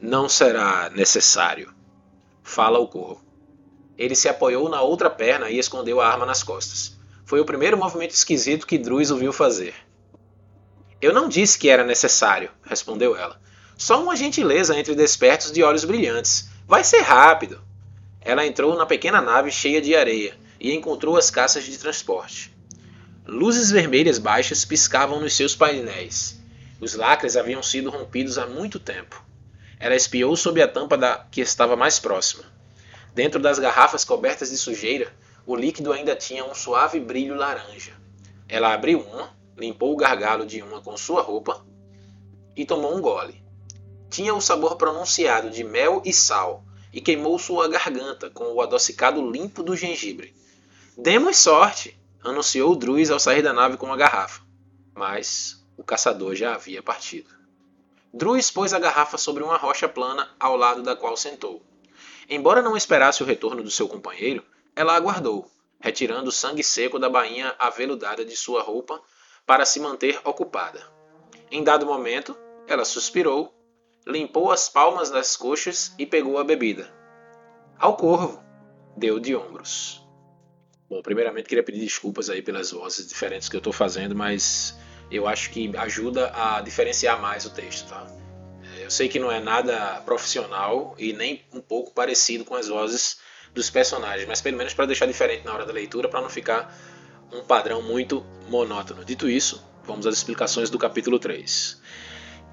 [0.00, 1.74] Não será necessário.
[2.44, 3.20] Fala o corvo.
[3.98, 6.96] Ele se apoiou na outra perna e escondeu a arma nas costas.
[7.26, 9.87] Foi o primeiro movimento esquisito que Druis ouviu fazer.
[11.00, 13.40] Eu não disse que era necessário, respondeu ela.
[13.76, 16.48] Só uma gentileza entre despertos de olhos brilhantes.
[16.66, 17.60] Vai ser rápido.
[18.20, 22.52] Ela entrou na pequena nave cheia de areia e encontrou as caças de transporte.
[23.24, 26.40] Luzes vermelhas baixas piscavam nos seus painéis.
[26.80, 29.24] Os lacres haviam sido rompidos há muito tempo.
[29.78, 32.44] Ela espiou sob a tampa da que estava mais próxima.
[33.14, 35.12] Dentro das garrafas cobertas de sujeira,
[35.46, 37.92] o líquido ainda tinha um suave brilho laranja.
[38.48, 41.64] Ela abriu uma, limpou o gargalo de uma com sua roupa
[42.56, 43.42] e tomou um gole.
[44.08, 49.30] Tinha o sabor pronunciado de mel e sal e queimou sua garganta com o adocicado
[49.30, 50.34] limpo do gengibre.
[50.96, 54.42] Demos sorte, anunciou Druis ao sair da nave com a garrafa.
[54.94, 57.30] Mas o caçador já havia partido.
[58.12, 61.62] Druis pôs a garrafa sobre uma rocha plana ao lado da qual sentou.
[62.28, 64.42] Embora não esperasse o retorno do seu companheiro,
[64.74, 69.00] ela aguardou, retirando o sangue seco da bainha aveludada de sua roupa
[69.48, 70.78] para se manter ocupada.
[71.50, 73.50] Em dado momento, ela suspirou,
[74.06, 76.92] limpou as palmas das coxas e pegou a bebida.
[77.78, 78.44] Ao corvo,
[78.94, 80.06] deu de ombros.
[80.86, 84.78] Bom, primeiramente queria pedir desculpas aí pelas vozes diferentes que eu estou fazendo, mas
[85.10, 88.06] eu acho que ajuda a diferenciar mais o texto, tá?
[88.78, 93.18] Eu sei que não é nada profissional e nem um pouco parecido com as vozes
[93.54, 96.70] dos personagens, mas pelo menos para deixar diferente na hora da leitura, para não ficar
[97.32, 99.04] um padrão muito monótono.
[99.04, 101.80] Dito isso, vamos às explicações do capítulo 3.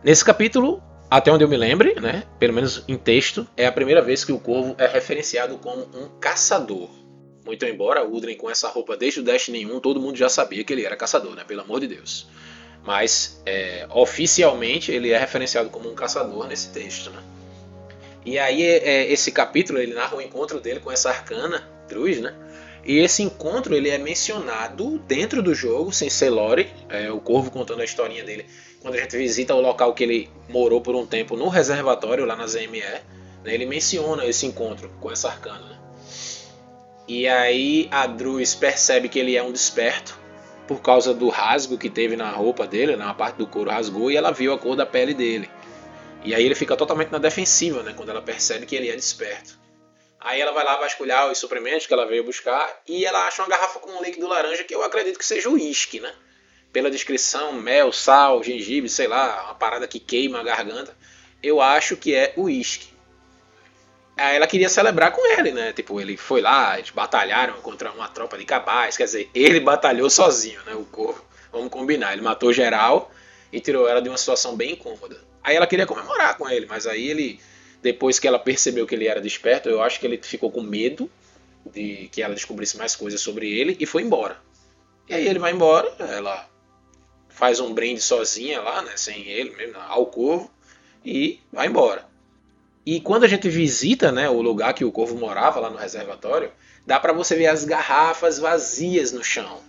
[0.03, 4.01] Nesse capítulo, até onde eu me lembre, né, pelo menos em texto, é a primeira
[4.01, 6.89] vez que o corvo é referenciado como um caçador.
[7.45, 10.73] Muito embora Udren com essa roupa desde o Destiny 1, todo mundo já sabia que
[10.73, 11.43] ele era caçador, né?
[11.43, 12.27] Pelo amor de Deus.
[12.83, 17.21] Mas é, oficialmente ele é referenciado como um caçador nesse texto, né?
[18.25, 22.33] E aí é, esse capítulo ele narra o encontro dele com essa arcana, Cruz, né?
[22.85, 27.49] E esse encontro ele é mencionado dentro do jogo, sem ser lore, é, o Corvo
[27.49, 28.45] contando a historinha dele.
[28.79, 32.35] Quando a gente visita o local que ele morou por um tempo no reservatório, lá
[32.35, 33.01] na ZME, né,
[33.43, 35.67] ele menciona esse encontro com essa arcana.
[35.67, 35.77] Né?
[37.07, 40.19] E aí a Druz percebe que ele é um desperto
[40.67, 44.17] por causa do rasgo que teve na roupa dele, na parte do couro rasgou e
[44.17, 45.49] ela viu a cor da pele dele.
[46.23, 49.64] E aí ele fica totalmente na defensiva, né, quando ela percebe que ele é desperto.
[50.25, 53.47] Aí ela vai lá vasculhar os suprimentos que ela veio buscar e ela acha uma
[53.47, 56.11] garrafa com um líquido laranja que eu acredito que seja uísque, né?
[56.73, 60.97] Pela descrição, mel, sal, gengibre, sei lá, uma parada que queima a garganta.
[61.43, 62.87] Eu acho que é uísque.
[64.17, 65.71] Aí ela queria celebrar com ele, né?
[65.73, 68.97] Tipo, ele foi lá, eles batalharam contra uma tropa de cabais.
[68.97, 70.73] Quer dizer, ele batalhou sozinho, né?
[70.73, 71.23] O corvo.
[71.51, 72.13] Vamos combinar.
[72.13, 73.11] Ele matou geral
[73.53, 75.21] e tirou ela de uma situação bem incômoda.
[75.43, 77.39] Aí ela queria comemorar com ele, mas aí ele,
[77.81, 81.09] depois que ela percebeu que ele era desperto, eu acho que ele ficou com medo
[81.71, 84.37] de que ela descobrisse mais coisas sobre ele e foi embora.
[85.07, 86.49] E aí ele vai embora, ela
[87.29, 88.93] faz um brinde sozinha lá, né?
[88.95, 90.49] Sem ele mesmo, ao corvo,
[91.03, 92.05] e vai embora.
[92.85, 96.51] E quando a gente visita né, o lugar que o corvo morava, lá no reservatório,
[96.85, 99.59] dá para você ver as garrafas vazias no chão.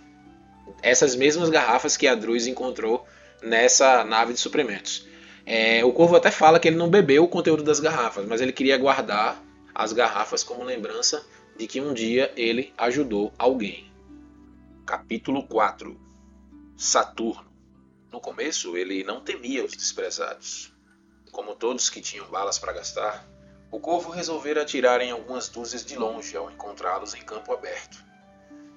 [0.83, 3.05] Essas mesmas garrafas que a Druz encontrou
[3.41, 5.07] nessa nave de suprimentos.
[5.49, 8.51] É, o corvo até fala que ele não bebeu o conteúdo das garrafas, mas ele
[8.51, 9.41] queria guardar
[9.73, 11.25] as garrafas como lembrança
[11.57, 13.89] de que um dia ele ajudou alguém.
[14.85, 15.97] Capítulo 4
[16.75, 17.49] Saturno.
[18.11, 20.73] No começo, ele não temia os desprezados.
[21.31, 23.25] Como todos que tinham balas para gastar,
[23.71, 28.03] o corvo resolvera atirar em algumas dúzias de longe ao encontrá-los em campo aberto.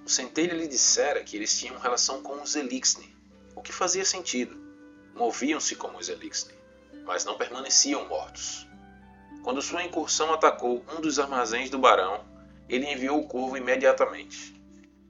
[0.06, 3.12] O centelha lhe dissera que eles tinham relação com os Elixni,
[3.56, 4.56] o que fazia sentido.
[5.16, 6.59] Moviam-se como os Elixni,
[7.04, 8.66] mas não permaneciam mortos.
[9.42, 12.24] Quando sua incursão atacou um dos armazéns do barão,
[12.68, 14.54] ele enviou o corvo imediatamente.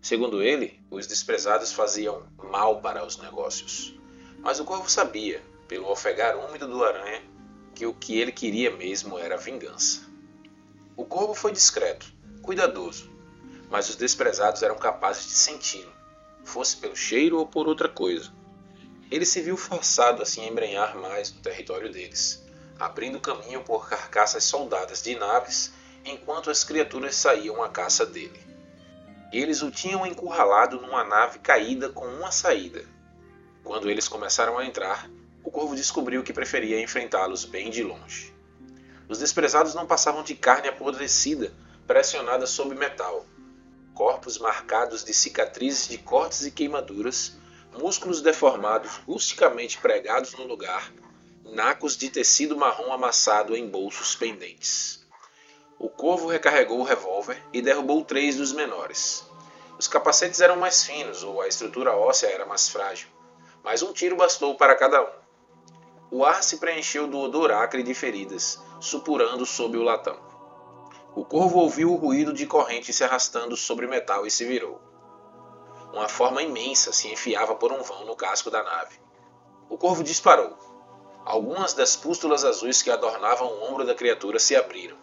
[0.00, 3.94] Segundo ele, os desprezados faziam mal para os negócios.
[4.38, 7.22] Mas o corvo sabia, pelo ofegar úmido do aranha,
[7.74, 10.08] que o que ele queria mesmo era vingança.
[10.96, 12.06] O corvo foi discreto,
[12.42, 13.10] cuidadoso,
[13.70, 15.92] mas os desprezados eram capazes de senti-lo,
[16.44, 18.32] fosse pelo cheiro ou por outra coisa.
[19.10, 22.46] Ele se viu forçado a se embrenhar mais no território deles,
[22.78, 25.72] abrindo caminho por carcaças soldadas de naves
[26.04, 28.40] enquanto as criaturas saíam à caça dele.
[29.32, 32.84] Eles o tinham encurralado numa nave caída com uma saída.
[33.64, 35.10] Quando eles começaram a entrar,
[35.42, 38.34] o corvo descobriu que preferia enfrentá-los bem de longe.
[39.08, 41.52] Os desprezados não passavam de carne apodrecida,
[41.86, 43.26] pressionada sob metal.
[43.92, 47.39] Corpos marcados de cicatrizes de cortes e queimaduras,
[47.80, 50.92] músculos deformados rusticamente pregados no lugar,
[51.42, 55.02] nacos de tecido marrom amassado em bolsos pendentes.
[55.78, 59.26] O corvo recarregou o revólver e derrubou três dos menores.
[59.78, 63.08] Os capacetes eram mais finos ou a estrutura óssea era mais frágil,
[63.64, 65.20] mas um tiro bastou para cada um.
[66.10, 70.18] O ar se preencheu do odor acre de feridas, supurando sob o latão.
[71.14, 74.89] O corvo ouviu o ruído de corrente se arrastando sobre metal e se virou.
[75.92, 79.00] Uma forma imensa se enfiava por um vão no casco da nave.
[79.68, 80.56] O corvo disparou.
[81.24, 84.96] Algumas das pústulas azuis que adornavam o ombro da criatura se abriram.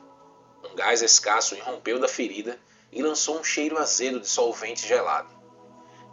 [0.64, 2.60] Um gás escasso irrompeu da ferida
[2.92, 5.30] e lançou um cheiro azedo de solvente gelado.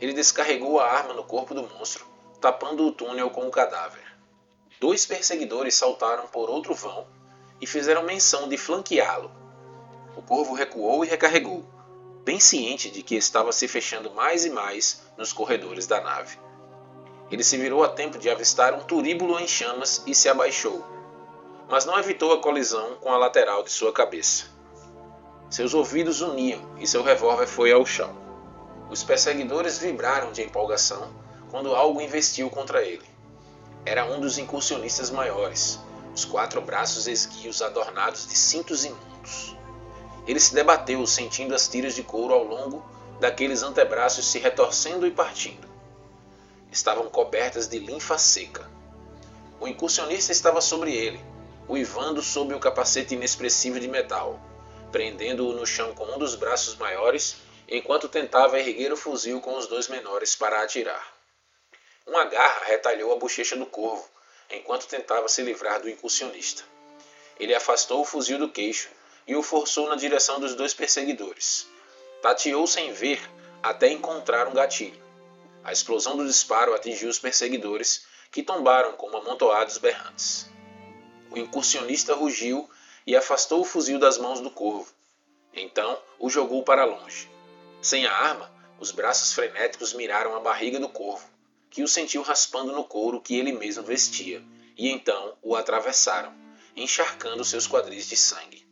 [0.01, 2.05] Ele descarregou a arma no corpo do monstro,
[2.41, 4.05] tapando o túnel com o cadáver.
[4.81, 7.07] Dois perseguidores saltaram por outro vão
[7.61, 9.31] e fizeram menção de flanqueá-lo.
[10.17, 11.65] O corvo recuou e recarregou,
[12.25, 16.39] bem ciente de que estava se fechando mais e mais nos corredores da nave.
[17.31, 20.85] Ele se virou a tempo de avistar um turíbulo em chamas e se abaixou,
[21.69, 24.47] mas não evitou a colisão com a lateral de sua cabeça.
[25.51, 28.17] Seus ouvidos uniam e seu revólver foi ao chão.
[28.91, 31.13] Os perseguidores vibraram de empolgação
[31.51, 33.05] quando algo investiu contra ele.
[33.85, 35.79] Era um dos incursionistas maiores,
[36.15, 39.55] os quatro braços esguios adornados de cintos imundos.
[40.27, 42.85] Ele se debateu, sentindo as tiras de couro ao longo
[43.21, 45.69] daqueles antebraços se retorcendo e partindo.
[46.73, 48.69] Estavam cobertas de linfa seca.
[49.61, 51.21] O incursionista estava sobre ele,
[51.69, 54.41] uivando sob o capacete inexpressivo de metal,
[54.91, 57.37] prendendo-o no chão com um dos braços maiores,
[57.69, 61.15] enquanto tentava erguer o fuzil com os dois menores para atirar.
[62.07, 64.07] Uma garra retalhou a bochecha do corvo,
[64.51, 66.63] enquanto tentava se livrar do incursionista.
[67.39, 68.89] Ele afastou o fuzil do queixo
[69.27, 71.67] e o forçou na direção dos dois perseguidores.
[72.23, 73.21] Tateou sem ver
[73.63, 75.03] até encontrar um gatilho.
[75.63, 80.51] A explosão do disparo atingiu os perseguidores, que tombaram como amontoados berrantes.
[81.31, 82.69] O incursionista rugiu
[83.07, 84.93] e afastou o fuzil das mãos do corvo.
[85.53, 87.31] Então o jogou para longe.
[87.81, 91.27] Sem a arma, os braços frenéticos miraram a barriga do corvo,
[91.71, 94.43] que o sentiu raspando no couro que ele mesmo vestia,
[94.77, 96.35] e então o atravessaram,
[96.77, 98.64] encharcando seus quadris de sangue.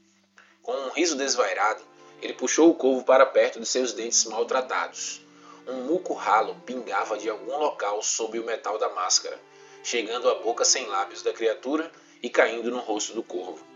[0.62, 1.82] Com um riso desvairado,
[2.20, 5.20] ele puxou o corvo para perto de seus dentes maltratados.
[5.66, 9.38] Um muco ralo pingava de algum local sob o metal da máscara,
[9.82, 11.90] chegando à boca sem lábios da criatura
[12.22, 13.66] e caindo no rosto do corvo.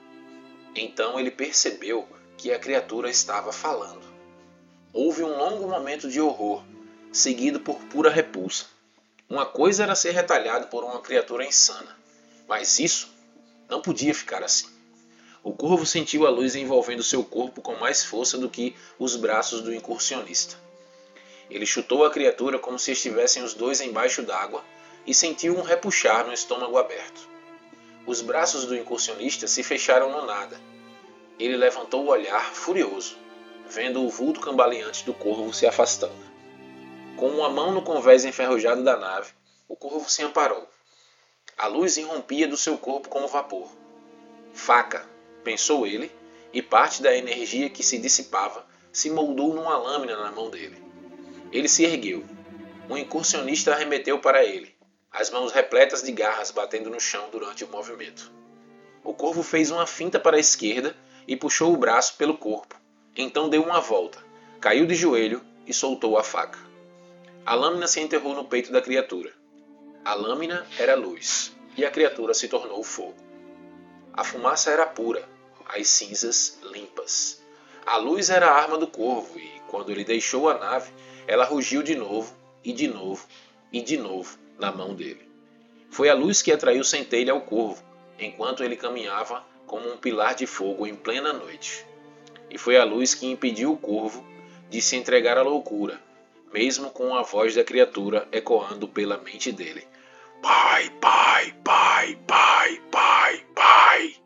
[0.77, 4.07] Então ele percebeu que a criatura estava falando.
[4.93, 6.63] Houve um longo momento de horror,
[7.13, 8.67] seguido por pura repulsa.
[9.29, 11.99] Uma coisa era ser retalhado por uma criatura insana,
[12.47, 13.13] mas isso
[13.69, 14.76] não podia ficar assim.
[15.47, 19.61] O corvo sentiu a luz envolvendo seu corpo com mais força do que os braços
[19.61, 20.57] do incursionista.
[21.49, 24.65] Ele chutou a criatura como se estivessem os dois embaixo d'água
[25.07, 27.29] e sentiu um repuxar no estômago aberto.
[28.05, 30.61] Os braços do incursionista se fecharam no nada.
[31.39, 33.17] Ele levantou o olhar furioso,
[33.69, 36.27] vendo o vulto cambaleante do corvo se afastando.
[37.17, 39.31] Com uma mão no convés enferrujado da nave,
[39.69, 40.69] o corvo se amparou.
[41.57, 43.71] A luz irrompia do seu corpo como vapor.
[44.53, 45.15] Faca,
[45.47, 46.11] pensou ele,
[46.53, 50.83] e parte da energia que se dissipava se moldou numa lâmina na mão dele.
[51.53, 52.25] Ele se ergueu.
[52.91, 54.75] Um incursionista arremeteu para ele,
[55.13, 58.33] as mãos repletas de garras batendo no chão durante o movimento.
[59.05, 60.97] O corvo fez uma finta para a esquerda
[61.29, 62.75] e puxou o braço pelo corpo.
[63.17, 64.19] Então deu uma volta,
[64.61, 66.59] caiu de joelho e soltou a faca.
[67.45, 69.33] A lâmina se enterrou no peito da criatura.
[70.05, 73.15] A lâmina era luz e a criatura se tornou fogo.
[74.13, 75.36] A fumaça era pura,
[75.69, 77.43] as cinzas limpas.
[77.85, 80.91] A luz era a arma do corvo e, quando ele deixou a nave,
[81.27, 83.27] ela rugiu de novo e de novo
[83.73, 85.27] e de novo na mão dele.
[85.91, 87.83] Foi a luz que atraiu centelha ao corvo,
[88.19, 91.85] enquanto ele caminhava como um pilar de fogo em plena noite.
[92.51, 94.25] E foi a luz que impediu o corvo
[94.71, 96.01] de se entregar à loucura,
[96.53, 99.87] mesmo com a voz da criatura ecoando pela mente dele.
[100.43, 104.26] Pai, pai, pai, pai, pai, pai.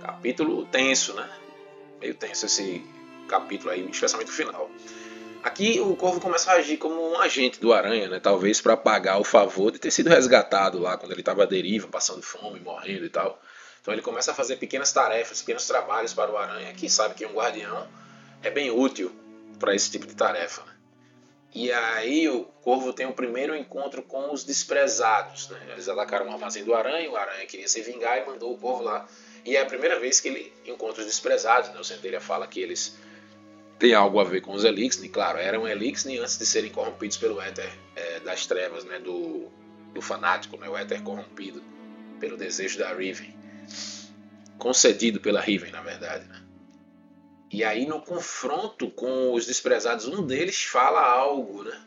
[0.00, 1.28] Capítulo tenso, né?
[2.00, 2.84] Meio tenso esse
[3.28, 4.70] capítulo aí, especialmente o final.
[5.42, 8.20] Aqui o Corvo começa a agir como um agente do Aranha, né?
[8.20, 11.86] Talvez para pagar o favor de ter sido resgatado lá quando ele estava à deriva,
[11.88, 13.40] passando fome, morrendo e tal.
[13.80, 17.24] Então ele começa a fazer pequenas tarefas, pequenos trabalhos para o Aranha, que sabe que
[17.24, 17.88] um guardião
[18.42, 19.12] é bem útil
[19.58, 20.62] para esse tipo de tarefa.
[20.64, 20.72] Né?
[21.54, 25.48] E aí o Corvo tem o primeiro encontro com os desprezados.
[25.48, 25.58] Né?
[25.70, 28.82] Eles atacaram o armazém do Aranha, o Aranha queria se vingar e mandou o Corvo
[28.82, 29.08] lá.
[29.48, 31.70] E é a primeira vez que ele encontra os desprezados.
[31.70, 31.80] Né?
[31.80, 32.98] O Centelha fala que eles
[33.78, 35.10] têm algo a ver com os Elixir.
[35.10, 38.98] Claro, eram Elixir antes de serem corrompidos pelo éter é, das trevas, né?
[38.98, 39.48] do,
[39.94, 40.68] do fanático, né?
[40.68, 41.62] o éter corrompido
[42.20, 43.34] pelo desejo da Riven.
[44.58, 46.28] Concedido pela Riven, na verdade.
[46.28, 46.42] Né?
[47.50, 51.80] E aí no confronto com os desprezados, um deles fala algo, né?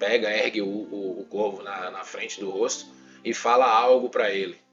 [0.00, 2.86] Pega, ergue o, o, o corvo na, na frente do rosto
[3.24, 4.63] e fala algo para ele.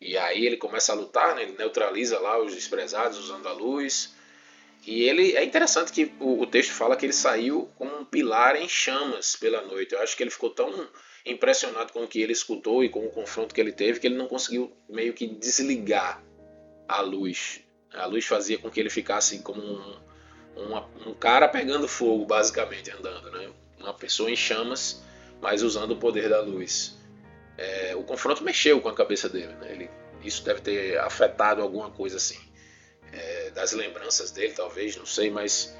[0.00, 1.42] E aí ele começa a lutar, né?
[1.42, 4.14] ele neutraliza lá os desprezados a luz.
[4.86, 8.56] E ele é interessante que o, o, texto fala que ele saiu como um pilar
[8.56, 9.94] em chamas pela noite.
[9.94, 10.88] Eu acho que ele ficou tão
[11.24, 14.16] impressionado com o que ele escutou e com o confronto que ele teve que ele
[14.16, 16.22] não conseguiu meio que desligar
[16.86, 19.96] a luz a luz fazia com que ele ficasse como um,
[20.56, 23.30] uma, um cara pegando fogo, basicamente, andando.
[23.30, 23.50] Né?
[23.78, 25.02] Uma pessoa em chamas,
[25.40, 26.93] mas usando o poder da luz.
[27.56, 29.52] É, o confronto mexeu com a cabeça dele.
[29.54, 29.72] Né?
[29.72, 29.90] Ele,
[30.22, 32.38] isso deve ter afetado alguma coisa assim.
[33.12, 35.76] É, das lembranças dele, talvez, não sei, mas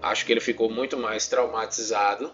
[0.00, 2.32] acho que ele ficou muito mais traumatizado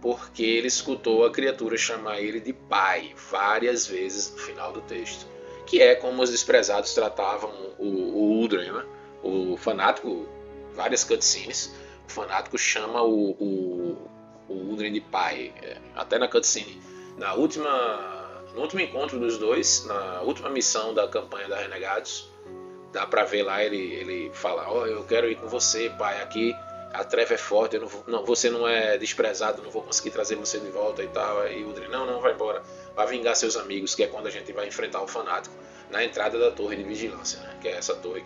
[0.00, 5.26] porque ele escutou a criatura chamar ele de pai várias vezes no final do texto
[5.66, 8.86] que é como os desprezados tratavam o, o Uldren, né?
[9.22, 10.26] o fanático,
[10.72, 11.74] várias cutscenes,
[12.08, 14.10] o fanático chama o, o,
[14.48, 16.80] o Uldren de pai, é, até na cutscene.
[17.16, 22.30] Na última, no último encontro dos dois, na última missão da campanha da Renegados,
[22.92, 26.20] dá pra ver lá ele, ele fala, ó, oh, eu quero ir com você, pai,
[26.20, 26.54] aqui
[26.92, 30.58] a treva é forte, não, não, você não é desprezado, não vou conseguir trazer você
[30.58, 31.40] de volta e tal.
[31.40, 32.62] Aí o Udrin, não, não, vai embora.
[32.94, 35.54] Vai vingar seus amigos, que é quando a gente vai enfrentar o fanático
[35.90, 37.56] na entrada da torre de vigilância, né?
[37.60, 38.24] que é essa torre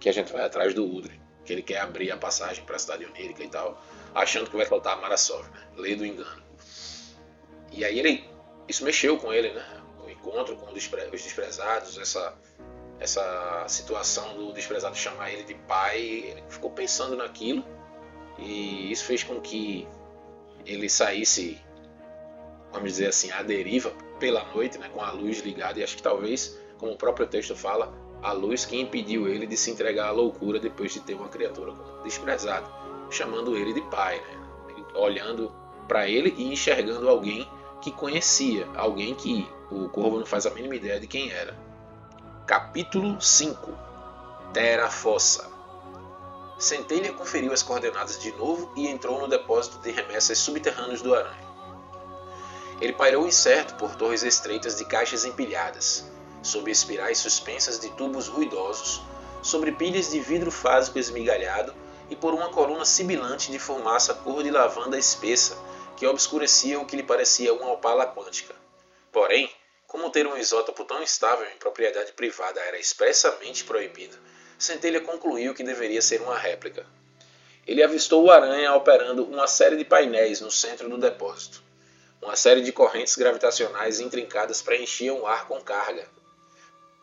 [0.00, 2.78] que a gente vai atrás do Udrin, que ele quer abrir a passagem para a
[2.78, 3.80] cidade onírica e tal,
[4.14, 5.60] achando que vai faltar a Marasov, né?
[5.76, 6.47] lei do engano.
[7.78, 8.24] E aí ele,
[8.66, 9.64] isso mexeu com ele, né?
[10.04, 12.36] O encontro com os desprezados, essa
[13.00, 17.64] essa situação do desprezado chamar ele de pai, ele ficou pensando naquilo
[18.36, 19.86] e isso fez com que
[20.66, 21.60] ele saísse,
[22.72, 25.78] vamos dizer assim, à deriva pela noite, né, com a luz ligada.
[25.78, 29.56] E acho que talvez, como o próprio texto fala, a luz que impediu ele de
[29.56, 32.66] se entregar à loucura depois de ter uma criatura desprezada,
[33.10, 35.52] chamando ele de pai, né, olhando
[35.86, 37.48] para ele e enxergando alguém
[37.80, 41.56] que conhecia, alguém que o Corvo não faz a mínima ideia de quem era.
[42.46, 43.72] Capítulo 5
[44.52, 45.48] Terra Fossa
[46.58, 51.46] Centelha conferiu as coordenadas de novo e entrou no depósito de remessas subterrâneos do Aranha.
[52.80, 56.10] Ele pairou incerto por torres estreitas de caixas empilhadas,
[56.42, 59.02] sob espirais suspensas de tubos ruidosos,
[59.40, 61.72] sobre pilhas de vidro fásico esmigalhado
[62.10, 65.56] e por uma coluna sibilante de fumaça cor de lavanda espessa
[65.98, 68.54] que obscurecia o que lhe parecia uma opala quântica.
[69.10, 69.50] Porém,
[69.84, 74.16] como ter um isótopo tão estável em propriedade privada era expressamente proibido,
[74.56, 76.86] Centelha concluiu que deveria ser uma réplica.
[77.66, 81.64] Ele avistou o Aranha operando uma série de painéis no centro do depósito.
[82.22, 86.06] Uma série de correntes gravitacionais intrincadas preenchiam o ar com carga,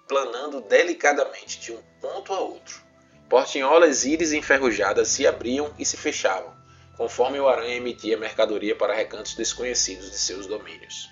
[0.07, 2.81] planando delicadamente de um ponto a outro.
[3.29, 6.54] Portinholas íris enferrujadas se abriam e se fechavam,
[6.97, 11.09] conforme o aranha emitia mercadoria para recantos desconhecidos de seus domínios.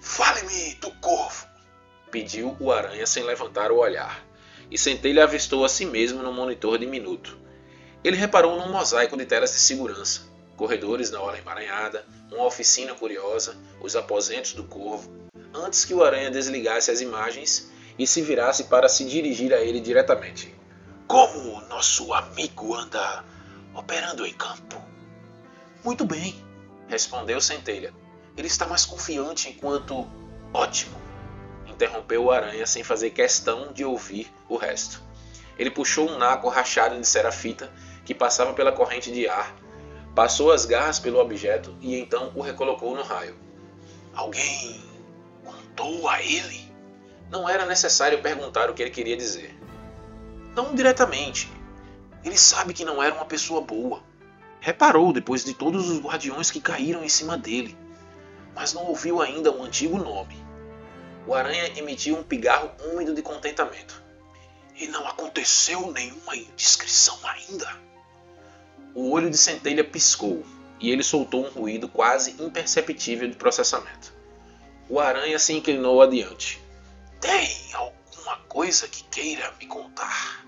[0.00, 1.46] Fale-me do corvo!
[2.10, 4.24] pediu o aranha sem levantar o olhar
[4.70, 7.36] e Centelha avistou a si mesmo no monitor diminuto.
[8.02, 10.22] Ele reparou num mosaico de telas de segurança,
[10.56, 15.12] corredores na hora emaranhada, uma oficina curiosa, os aposentos do corvo,
[15.52, 19.80] antes que o aranha desligasse as imagens e se virasse para se dirigir a ele
[19.80, 20.54] diretamente.
[21.06, 23.24] Como nosso amigo anda
[23.74, 24.85] operando em campo?
[25.86, 26.34] Muito bem,
[26.88, 27.94] respondeu Centelha.
[28.36, 30.04] Ele está mais confiante enquanto.
[30.52, 31.06] Ótimo
[31.68, 35.00] interrompeu o aranha sem fazer questão de ouvir o resto.
[35.56, 37.72] Ele puxou um naco rachado de serafita
[38.04, 39.54] que passava pela corrente de ar,
[40.12, 43.36] passou as garras pelo objeto e então o recolocou no raio.
[44.12, 44.82] Alguém
[45.44, 46.68] contou a ele?
[47.30, 49.56] Não era necessário perguntar o que ele queria dizer.
[50.52, 51.48] Não diretamente.
[52.24, 54.02] Ele sabe que não era uma pessoa boa.
[54.66, 57.76] Reparou depois de todos os guardiões que caíram em cima dele,
[58.54, 60.46] mas não ouviu ainda o antigo nome
[61.26, 64.00] o aranha emitiu um pigarro úmido de contentamento.
[64.76, 67.68] E não aconteceu nenhuma indiscrição ainda.
[68.94, 70.44] O olho de centelha piscou
[70.78, 74.14] e ele soltou um ruído quase imperceptível de processamento.
[74.88, 76.62] O aranha se inclinou adiante.
[77.20, 80.46] Tem alguma coisa que queira me contar?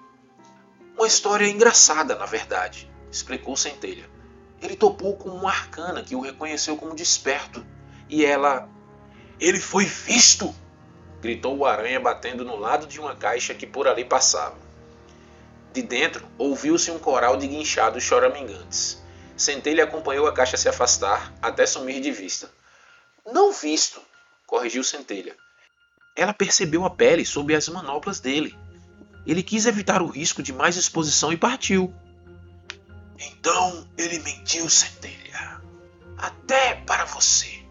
[0.96, 2.88] Uma história engraçada, na verdade.
[3.11, 4.09] Explicou Centelha.
[4.61, 7.64] Ele topou com uma arcana que o reconheceu como desperto.
[8.09, 8.68] E ela.
[9.40, 10.54] Ele foi visto!
[11.20, 14.56] gritou o aranha batendo no lado de uma caixa que por ali passava.
[15.72, 19.02] De dentro, ouviu-se um coral de guinchados choramingantes.
[19.36, 22.50] Centelha acompanhou a caixa se afastar até sumir de vista.
[23.24, 24.00] Não visto,
[24.46, 25.36] corrigiu Centelha.
[26.16, 28.56] Ela percebeu a pele sob as manoplas dele.
[29.26, 31.94] Ele quis evitar o risco de mais exposição e partiu.
[33.18, 35.60] Então ele mentiu, Centelha.
[36.16, 37.62] Até para você.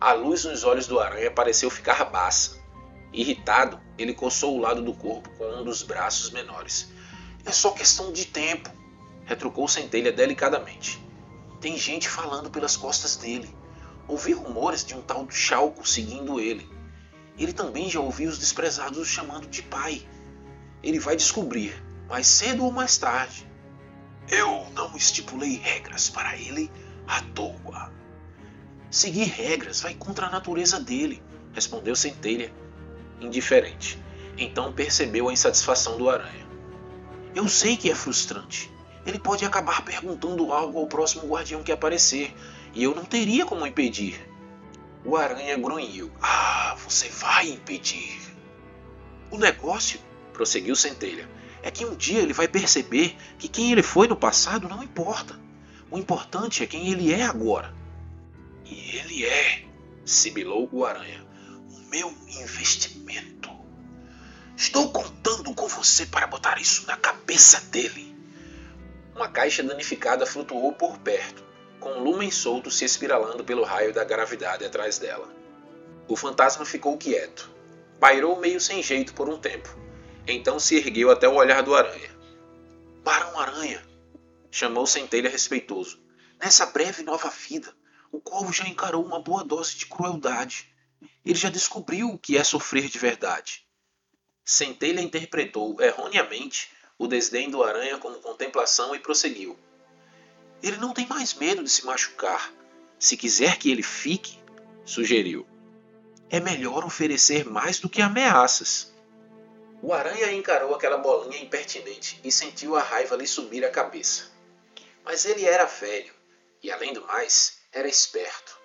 [0.00, 2.60] A luz nos olhos do aranha pareceu ficar baça.
[3.12, 6.90] Irritado, ele coçou o lado do corpo com um dos braços menores.
[7.44, 8.70] É só questão de tempo,
[9.24, 11.02] retrucou Centelha delicadamente.
[11.60, 13.54] Tem gente falando pelas costas dele.
[14.08, 16.68] Ouvi rumores de um tal do Chalco seguindo ele.
[17.38, 20.06] Ele também já ouviu os desprezados o chamando de pai.
[20.82, 21.74] Ele vai descobrir,
[22.08, 23.48] mais cedo ou mais tarde.
[24.30, 26.70] Eu não estipulei regras para ele
[27.06, 27.92] à toa.
[28.90, 32.52] Seguir regras vai contra a natureza dele, respondeu Centelha,
[33.20, 33.98] indiferente.
[34.36, 36.46] Então percebeu a insatisfação do aranha.
[37.34, 38.70] Eu sei que é frustrante.
[39.04, 42.34] Ele pode acabar perguntando algo ao próximo guardião que aparecer,
[42.74, 44.28] e eu não teria como impedir.
[45.04, 46.10] O aranha grunhiu.
[46.20, 48.20] Ah, você vai impedir.
[49.30, 49.98] O negócio,
[50.32, 51.28] prosseguiu Centelha,
[51.62, 55.38] é que um dia ele vai perceber que quem ele foi no passado não importa.
[55.90, 57.72] O importante é quem ele é agora.
[58.64, 59.64] E ele é,
[60.04, 61.24] sibilou o aranha,
[61.70, 63.50] o meu investimento.
[64.56, 68.16] Estou contando com você para botar isso na cabeça dele.
[69.14, 71.44] Uma caixa danificada flutuou por perto,
[71.78, 75.28] com um lumen solto se espiralando pelo raio da gravidade atrás dela.
[76.08, 77.50] O fantasma ficou quieto.
[78.00, 79.76] Pairou meio sem jeito por um tempo,
[80.26, 82.10] então se ergueu até o olhar do aranha.
[83.02, 83.82] Barão Aranha!
[84.50, 86.00] chamou Centelha respeitoso.
[86.40, 87.74] Nessa breve nova vida,
[88.12, 90.72] o corvo já encarou uma boa dose de crueldade.
[91.24, 93.66] Ele já descobriu o que é sofrer de verdade.
[94.44, 99.58] Centelha interpretou erroneamente o desdém do aranha como contemplação e prosseguiu.
[100.62, 102.52] Ele não tem mais medo de se machucar.
[102.98, 104.38] Se quiser que ele fique,
[104.84, 105.46] sugeriu.
[106.30, 108.91] É melhor oferecer mais do que ameaças.
[109.84, 114.30] O aranha encarou aquela bolinha impertinente e sentiu a raiva lhe subir a cabeça.
[115.04, 116.14] Mas ele era velho
[116.62, 118.56] e, além do mais, era esperto.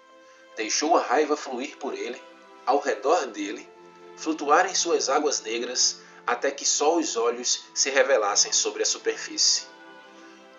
[0.55, 2.21] Deixou a raiva fluir por ele,
[2.67, 3.67] ao redor dele,
[4.15, 9.63] flutuar em suas águas negras até que só os olhos se revelassem sobre a superfície.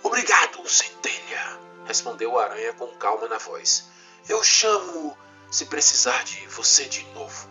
[0.02, 3.84] Obrigado, centelha, respondeu o aranha com calma na voz.
[4.28, 5.16] Eu chamo
[5.52, 7.48] se precisar de você de novo.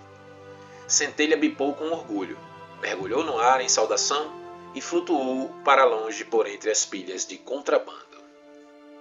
[0.89, 2.38] Centelha bipou com orgulho
[2.82, 4.32] mergulhou no ar em saudação
[4.74, 8.06] e flutuou para longe por entre as pilhas de contrabando.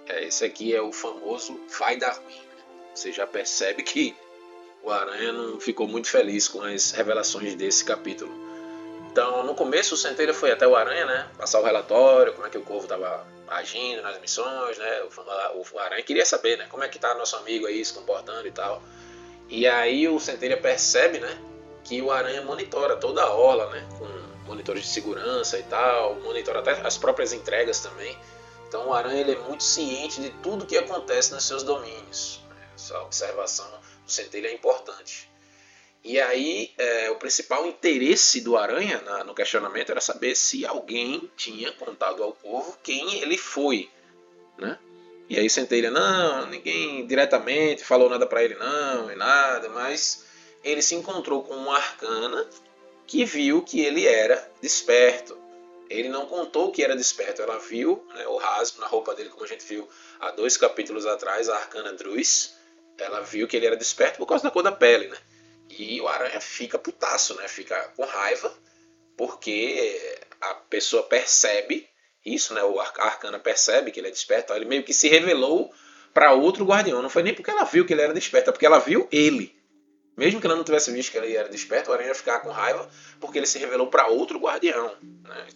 [0.08, 2.40] É, esse aqui é o famoso vai dar ruim.
[2.94, 4.16] Você já percebe que
[4.82, 8.32] o Aranha não ficou muito feliz com as revelações desse capítulo.
[9.10, 11.28] Então, no começo, o Centelha foi até o Aranha, né?
[11.36, 15.02] Passar o relatório, como é que o Corvo estava agindo nas missões, né?
[15.54, 16.66] O, Aranha queria saber, né?
[16.70, 18.82] Como é que tá nosso amigo aí se comportando e tal.
[19.48, 21.38] E aí o Centelha percebe, né?
[21.86, 23.88] Que o Aranha monitora toda a orla, né?
[23.98, 24.06] Com
[24.46, 28.16] monitores de segurança e tal, monitora até as próprias entregas também.
[28.68, 32.40] Então o Aranha ele é muito ciente de tudo que acontece nos seus domínios.
[32.74, 33.70] Essa observação
[34.04, 35.30] do centelha é importante.
[36.02, 41.30] E aí é, o principal interesse do Aranha na, no questionamento era saber se alguém
[41.36, 43.88] tinha contado ao povo quem ele foi,
[44.58, 44.78] né?
[45.28, 50.24] E aí Centelha, não, ninguém diretamente falou nada para ele não, e nada, mas
[50.66, 52.44] ele se encontrou com uma arcana
[53.06, 55.38] que viu que ele era desperto.
[55.88, 59.44] Ele não contou que era desperto, ela viu né, o rasgo na roupa dele, como
[59.44, 59.88] a gente viu
[60.18, 62.56] há dois capítulos atrás, a arcana Druis.
[62.98, 65.16] Ela viu que ele era desperto por causa da cor da pele, né?
[65.70, 67.46] E o aranha fica putaço, né?
[67.46, 68.52] Fica com raiva,
[69.16, 71.88] porque a pessoa percebe
[72.24, 72.64] isso, né?
[72.64, 75.72] O arcana percebe que ele é desperto, ele meio que se revelou
[76.12, 77.02] para outro guardião.
[77.02, 79.55] Não foi nem porque ela viu que ele era desperto, é porque ela viu ele.
[80.16, 82.50] Mesmo que ela não tivesse visto que ele era desperto, o Aranha ia ficar com
[82.50, 82.88] raiva
[83.20, 84.96] porque ele se revelou para outro guardião.
[85.02, 85.46] Né?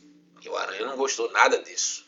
[0.43, 2.05] E o Aranha não gostou nada disso.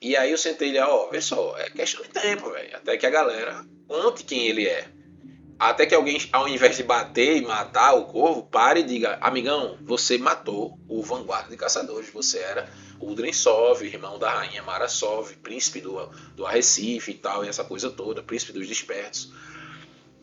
[0.00, 2.76] E aí eu sentei ele, ó, vê só, é questão de tempo, velho.
[2.76, 4.88] Até que a galera conte quem ele é.
[5.58, 9.78] Até que alguém, ao invés de bater e matar o corvo, pare e diga: Amigão,
[9.80, 12.10] você matou o vanguarda de caçadores.
[12.10, 12.68] Você era
[13.00, 17.64] Udren Sov, irmão da rainha Mara Sov, príncipe do, do Arrecife e tal, e essa
[17.64, 19.32] coisa toda, príncipe dos despertos.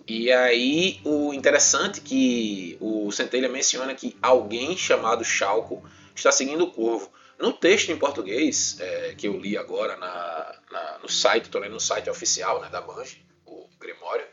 [0.08, 5.84] E aí o interessante é que o Centelha menciona que alguém chamado Chalco
[6.14, 7.10] está seguindo o Corvo.
[7.40, 11.74] No texto em português, é, que eu li agora na, na no site, estou lendo
[11.74, 14.26] no site oficial né, da Banji, o Grimório,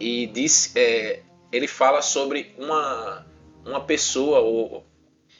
[0.00, 3.26] e diz, é, ele fala sobre uma,
[3.64, 4.84] uma pessoa, ou,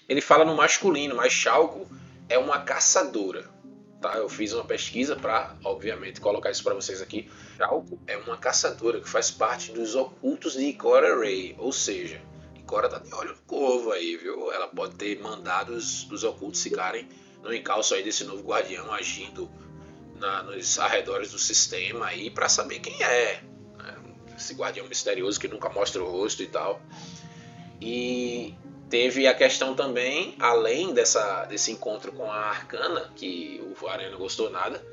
[0.08, 1.86] ele fala no masculino, mas Chalco
[2.28, 3.50] é uma caçadora.
[4.02, 4.18] Tá?
[4.18, 7.30] Eu fiz uma pesquisa para, obviamente, colocar isso para vocês aqui.
[7.56, 12.20] Chalco é uma caçadora que faz parte dos ocultos de Ikora Ray, ou seja,
[12.56, 14.52] Ikora tá de olho no corvo aí, viu?
[14.52, 17.08] Ela pode ter mandado os, os ocultos ficarem
[17.44, 19.48] no encalço aí desse novo guardião agindo
[20.16, 23.40] na, nos arredores do sistema aí para saber quem é.
[23.78, 23.96] Né?
[24.36, 26.82] Esse guardião misterioso que nunca mostra o rosto e tal.
[27.80, 28.54] E
[28.92, 34.18] teve a questão também, além dessa, desse encontro com a Arcana, que o Aranha não
[34.18, 34.84] gostou nada,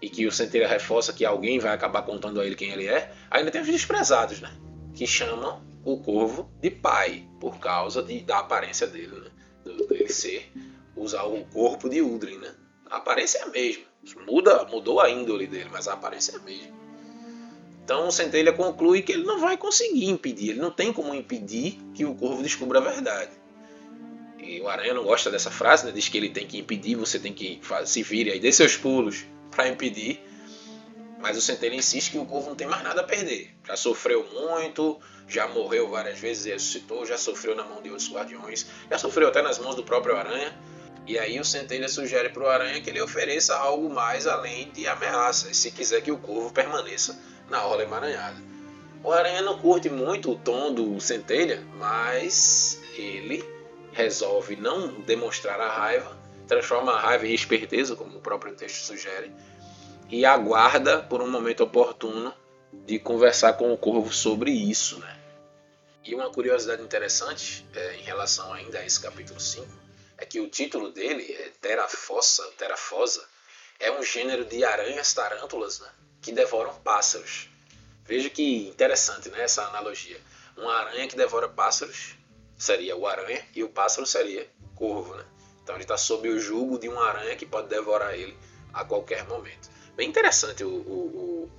[0.00, 3.12] e que o Centelha reforça que alguém vai acabar contando a ele quem ele é,
[3.30, 4.50] ainda tem os desprezados, né?
[4.94, 9.30] Que chamam o Corvo de pai, por causa de, da aparência dele, né?
[9.62, 10.50] Do, dele ser,
[10.96, 12.54] usar o corpo de Udrin, né?
[12.90, 13.84] A aparência é a mesma.
[14.26, 16.83] Muda, mudou a índole dele, mas a aparência é a mesma.
[17.84, 21.78] Então o Centelha conclui que ele não vai conseguir impedir, ele não tem como impedir
[21.94, 23.32] que o corvo descubra a verdade.
[24.38, 25.92] E o Aranha não gosta dessa frase, né?
[25.92, 29.24] diz que ele tem que impedir, você tem que se vire aí, dê seus pulos
[29.50, 30.22] para impedir.
[31.20, 33.54] Mas o Centelha insiste que o corvo não tem mais nada a perder.
[33.66, 38.10] Já sofreu muito, já morreu várias vezes e ressuscitou, já sofreu na mão de outros
[38.10, 40.54] guardiões, já sofreu até nas mãos do próprio Aranha.
[41.06, 44.86] E aí o Centelha sugere para o Aranha que ele ofereça algo mais além de
[44.86, 47.18] ameaças, se quiser que o corvo permaneça
[47.48, 48.36] na orla emaranhada.
[49.02, 53.44] O Aranha não curte muito o tom do Centelha, mas ele
[53.92, 56.16] resolve não demonstrar a raiva,
[56.48, 59.30] transforma a raiva em esperteza, como o próprio texto sugere,
[60.08, 62.32] e aguarda por um momento oportuno
[62.72, 64.98] de conversar com o Corvo sobre isso.
[64.98, 65.20] Né?
[66.04, 69.66] E uma curiosidade interessante é, em relação ainda a esse capítulo 5
[70.18, 73.24] é que o título dele é Terafossa, Terafosa,
[73.78, 75.88] é um gênero de aranhas tarântulas né?
[76.24, 77.50] Que devoram pássaros.
[78.06, 80.18] Veja que interessante né, essa analogia.
[80.56, 82.16] Uma aranha que devora pássaros
[82.56, 85.14] seria o aranha e o pássaro seria corvo.
[85.14, 85.24] Né?
[85.62, 88.34] Então ele está sob o jugo de uma aranha que pode devorar ele
[88.72, 89.68] a qualquer momento.
[89.94, 91.50] Bem interessante o, o,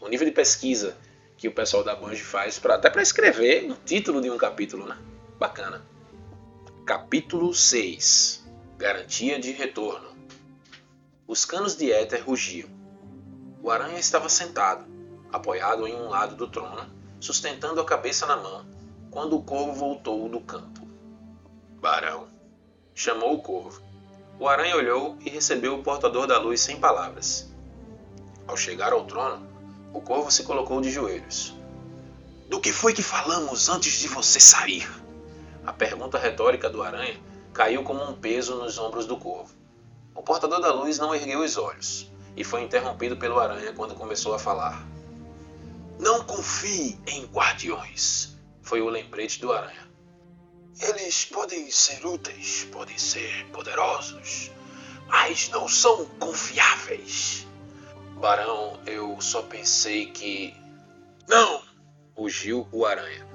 [0.00, 0.96] o, o nível de pesquisa
[1.36, 4.86] que o pessoal da Bungie faz, pra, até para escrever o título de um capítulo.
[4.86, 4.96] Né?
[5.38, 5.84] Bacana.
[6.86, 8.42] Capítulo 6
[8.78, 10.16] Garantia de retorno.
[11.26, 12.77] Os canos de éter rugiam
[13.68, 14.86] o aranha estava sentado,
[15.30, 16.90] apoiado em um lado do trono,
[17.20, 18.64] sustentando a cabeça na mão,
[19.10, 20.88] quando o corvo voltou do campo.
[21.78, 22.28] Barão,
[22.94, 23.82] chamou o corvo.
[24.40, 27.52] O aranha olhou e recebeu o portador da luz sem palavras.
[28.46, 29.46] Ao chegar ao trono,
[29.92, 31.54] o corvo se colocou de joelhos.
[32.48, 34.90] Do que foi que falamos antes de você sair?
[35.66, 37.20] A pergunta retórica do aranha
[37.52, 39.52] caiu como um peso nos ombros do corvo.
[40.14, 44.32] O portador da luz não ergueu os olhos e foi interrompido pelo aranha quando começou
[44.32, 44.86] a falar.
[45.98, 49.88] Não confie em guardiões, foi o lembrete do aranha.
[50.80, 54.52] Eles podem ser úteis, podem ser poderosos,
[55.08, 57.44] mas não são confiáveis.
[58.20, 60.54] Barão, eu só pensei que.
[61.26, 61.60] Não!
[62.16, 63.26] rugiu o aranha.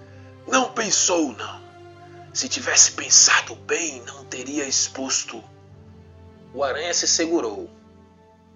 [0.47, 1.61] Não pensou, não.
[2.33, 5.43] Se tivesse pensado bem, não teria exposto.
[6.53, 7.69] O aranha se segurou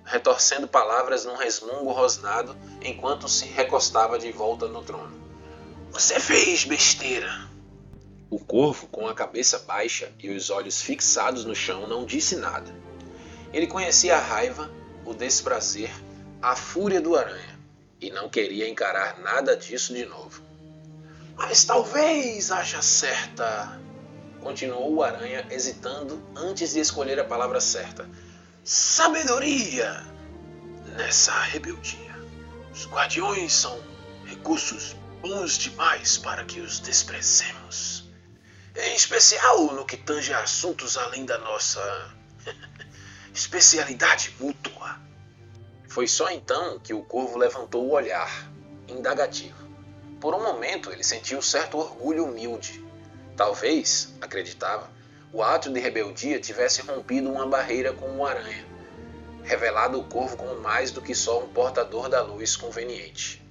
[0.07, 5.13] retorcendo palavras num resmungo rosnado enquanto se recostava de volta no trono.
[5.91, 7.45] Você fez besteira.
[8.29, 12.73] O corvo, com a cabeça baixa e os olhos fixados no chão, não disse nada.
[13.53, 14.71] Ele conhecia a raiva,
[15.05, 15.91] o desprazer,
[16.41, 17.59] a fúria do aranha
[17.99, 20.41] e não queria encarar nada disso de novo.
[21.35, 23.79] Mas talvez haja certa.
[24.41, 28.07] Continuou o aranha, hesitando antes de escolher a palavra certa
[28.67, 30.05] sabedoria
[30.97, 32.13] nessa rebeldia.
[32.73, 33.81] Os guardiões são
[34.25, 38.09] recursos bons demais para que os desprezemos.
[38.75, 42.13] Em especial no que tange a assuntos além da nossa
[43.33, 44.99] especialidade mútua.
[45.87, 48.51] Foi só então que o corvo levantou o olhar,
[48.85, 49.65] indagativo.
[50.19, 52.85] Por um momento ele sentiu certo orgulho humilde.
[53.37, 54.91] Talvez, acreditava,
[55.31, 58.65] o ato de rebeldia tivesse rompido uma barreira com o aranha,
[59.43, 63.41] revelado o corvo como mais do que só um portador da luz conveniente.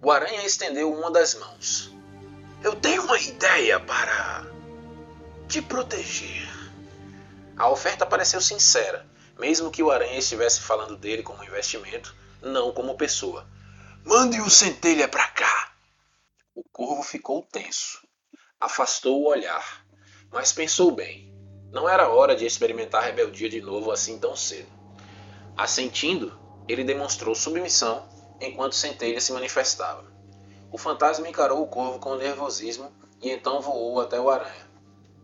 [0.00, 1.92] O aranha estendeu uma das mãos.
[2.62, 4.46] Eu tenho uma ideia para
[5.48, 6.48] te proteger.
[7.56, 9.04] A oferta pareceu sincera,
[9.38, 13.46] mesmo que o aranha estivesse falando dele como investimento, não como pessoa.
[14.04, 15.72] Mande o centelha para cá.
[16.54, 18.00] O corvo ficou tenso.
[18.58, 19.79] Afastou o olhar
[20.32, 21.30] mas pensou bem.
[21.72, 24.68] Não era hora de experimentar rebeldia de novo assim tão cedo.
[25.56, 28.08] Assentindo, ele demonstrou submissão
[28.40, 30.04] enquanto Centelha se manifestava.
[30.72, 34.70] O fantasma encarou o corvo com nervosismo e então voou até o aranha.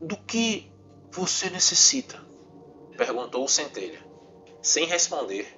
[0.00, 0.70] Do que
[1.10, 2.20] você necessita?
[2.96, 4.04] perguntou o Centelha.
[4.60, 5.54] Sem responder,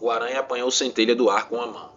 [0.00, 1.92] o aranha apanhou Centelha do ar com a mão.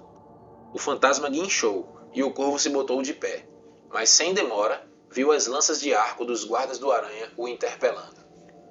[0.73, 3.47] O fantasma guinchou e o corvo se botou de pé,
[3.89, 8.17] mas sem demora viu as lanças de arco dos guardas do aranha o interpelando.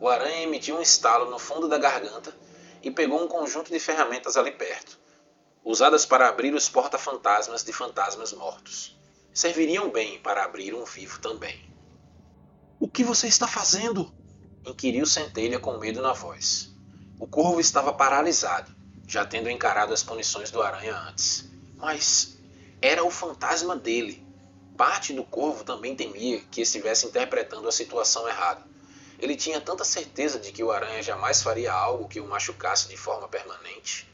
[0.01, 2.35] O aranha emitiu um estalo no fundo da garganta
[2.83, 4.99] e pegou um conjunto de ferramentas ali perto,
[5.65, 8.97] usadas para abrir os porta-fantasmas de fantasmas mortos.
[9.33, 11.69] Serviriam bem para abrir um vivo também.
[12.79, 14.13] O que você está fazendo?
[14.65, 16.75] inquiriu Centelha com medo na voz.
[17.19, 18.75] O corvo estava paralisado,
[19.07, 21.49] já tendo encarado as punições do aranha antes.
[21.77, 22.37] Mas
[22.83, 24.26] era o fantasma dele.
[24.77, 28.63] Parte do corvo também temia que estivesse interpretando a situação errada.
[29.19, 32.97] Ele tinha tanta certeza de que o aranha jamais faria algo que o machucasse de
[32.97, 34.07] forma permanente.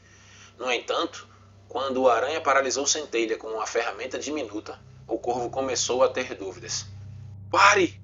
[0.57, 1.27] No entanto,
[1.67, 6.85] quando o aranha paralisou Centelha com uma ferramenta diminuta, o corvo começou a ter dúvidas.
[7.51, 8.01] Pare!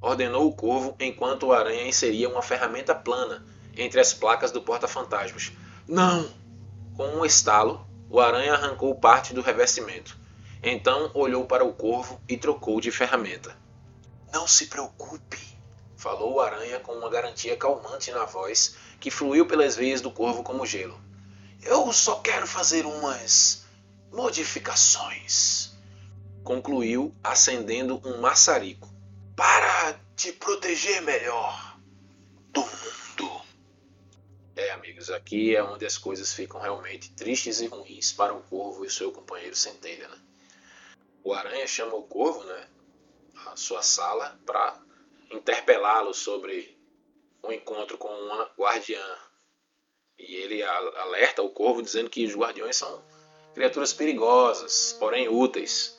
[0.00, 3.44] ordenou o corvo enquanto o aranha inseria uma ferramenta plana
[3.76, 5.52] entre as placas do porta-fantasmas.
[5.86, 6.28] Não!
[6.96, 10.19] Com um estalo, o aranha arrancou parte do revestimento.
[10.62, 13.56] Então olhou para o corvo e trocou de ferramenta.
[14.30, 15.38] Não se preocupe,
[15.96, 20.42] falou o aranha com uma garantia calmante na voz que fluiu pelas veias do corvo
[20.42, 21.00] como gelo.
[21.62, 23.64] Eu só quero fazer umas
[24.12, 25.72] modificações.
[26.44, 28.88] Concluiu acendendo um maçarico.
[29.34, 31.78] Para te proteger melhor
[32.50, 33.40] do mundo.
[34.54, 38.84] É, amigos, aqui é onde as coisas ficam realmente tristes e ruins para o corvo
[38.84, 40.18] e o seu companheiro centelha, né?
[41.22, 42.68] O aranha chama o corvo, né,
[43.46, 44.80] à sua sala para
[45.30, 46.76] interpelá-lo sobre
[47.44, 49.04] um encontro com uma guardiã.
[50.18, 53.02] E ele alerta o corvo dizendo que os guardiões são
[53.54, 55.98] criaturas perigosas, porém úteis,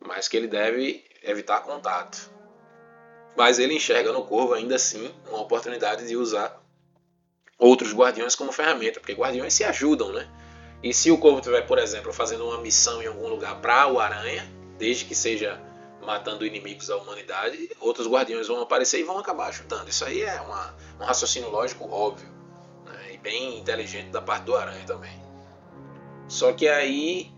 [0.00, 2.30] mas que ele deve evitar contato.
[3.36, 6.60] Mas ele enxerga no corvo ainda assim uma oportunidade de usar
[7.58, 10.28] outros guardiões como ferramenta, porque guardiões se ajudam, né?
[10.82, 13.98] E se o corvo estiver, por exemplo, fazendo uma missão em algum lugar para o
[13.98, 14.48] aranha,
[14.78, 15.60] desde que seja
[16.00, 19.88] matando inimigos da humanidade, outros guardiões vão aparecer e vão acabar ajudando.
[19.88, 22.28] Isso aí é uma, um raciocínio lógico óbvio
[22.86, 23.12] né?
[23.14, 25.20] e bem inteligente da parte do aranha também.
[26.28, 27.30] Só que aí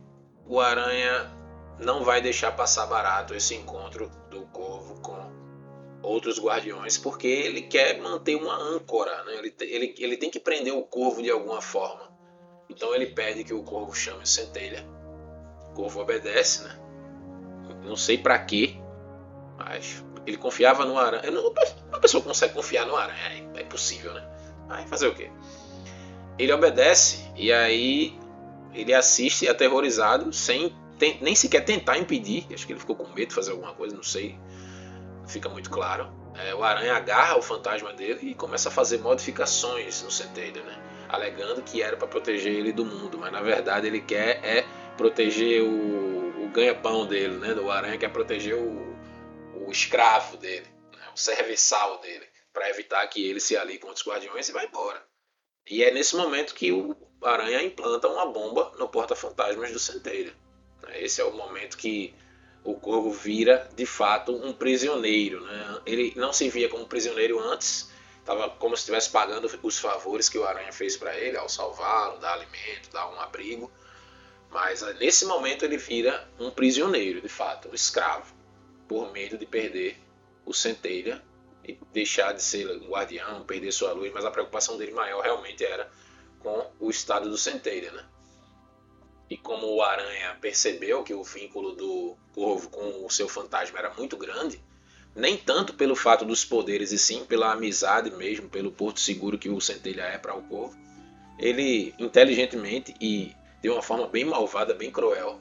[0.46, 1.30] o aranha
[1.78, 5.30] não vai deixar passar barato esse encontro do corvo com
[6.02, 9.36] outros guardiões, porque ele quer manter uma âncora, né?
[9.36, 12.09] ele, ele, ele tem que prender o corvo de alguma forma.
[12.70, 14.86] Então ele pede que o corvo chame o centelha.
[15.70, 16.78] O corvo obedece, né?
[17.84, 18.76] Não sei para quê,
[19.58, 21.30] mas ele confiava no aranha.
[21.30, 21.52] Não,
[21.88, 24.26] uma pessoa consegue confiar no aranha, é, é possível, né?
[24.68, 25.30] Aí fazer o quê?
[26.38, 28.18] Ele obedece e aí
[28.72, 30.74] ele assiste aterrorizado, sem
[31.20, 32.46] nem sequer tentar impedir.
[32.54, 34.38] Acho que ele ficou com medo de fazer alguma coisa, não sei
[35.30, 36.10] fica muito claro.
[36.34, 40.78] É, o Aranha agarra o fantasma dele e começa a fazer modificações no centelha, né?
[41.12, 44.64] Alegando que era para proteger ele do mundo, mas na verdade ele quer é
[44.96, 47.54] proteger o, o ganha-pão dele, né?
[47.54, 48.96] O Aranha quer proteger o,
[49.66, 51.04] o escravo dele, né?
[51.14, 55.02] o serviçal dele, para evitar que ele se alie com os guardiões e vá embora.
[55.68, 60.34] E é nesse momento que o Aranha implanta uma bomba no porta-fantasmas do centelha.
[60.94, 62.14] Esse é o momento que
[62.64, 65.40] o Corvo vira de fato um prisioneiro.
[65.44, 65.80] Né?
[65.86, 67.89] Ele não se via como prisioneiro antes,
[68.20, 72.18] estava como se estivesse pagando os favores que o Aranha fez para ele ao salvá-lo,
[72.18, 73.70] dar alimento, dar um abrigo.
[74.50, 78.34] Mas eh, nesse momento ele vira um prisioneiro, de fato, um escravo,
[78.88, 79.96] por medo de perder
[80.44, 81.22] o centelha
[81.64, 84.12] e deixar de ser um guardião, perder sua luz.
[84.12, 85.90] Mas a preocupação dele maior realmente era
[86.40, 88.04] com o estado do centelha, né?
[89.28, 93.94] E como o Aranha percebeu que o vínculo do Corvo com o seu fantasma era
[93.94, 94.60] muito grande,
[95.20, 99.50] nem tanto pelo fato dos poderes e sim pela amizade mesmo, pelo porto seguro que
[99.50, 100.74] o Centelha é para o Corvo,
[101.38, 105.38] ele inteligentemente e de uma forma bem malvada, bem cruel,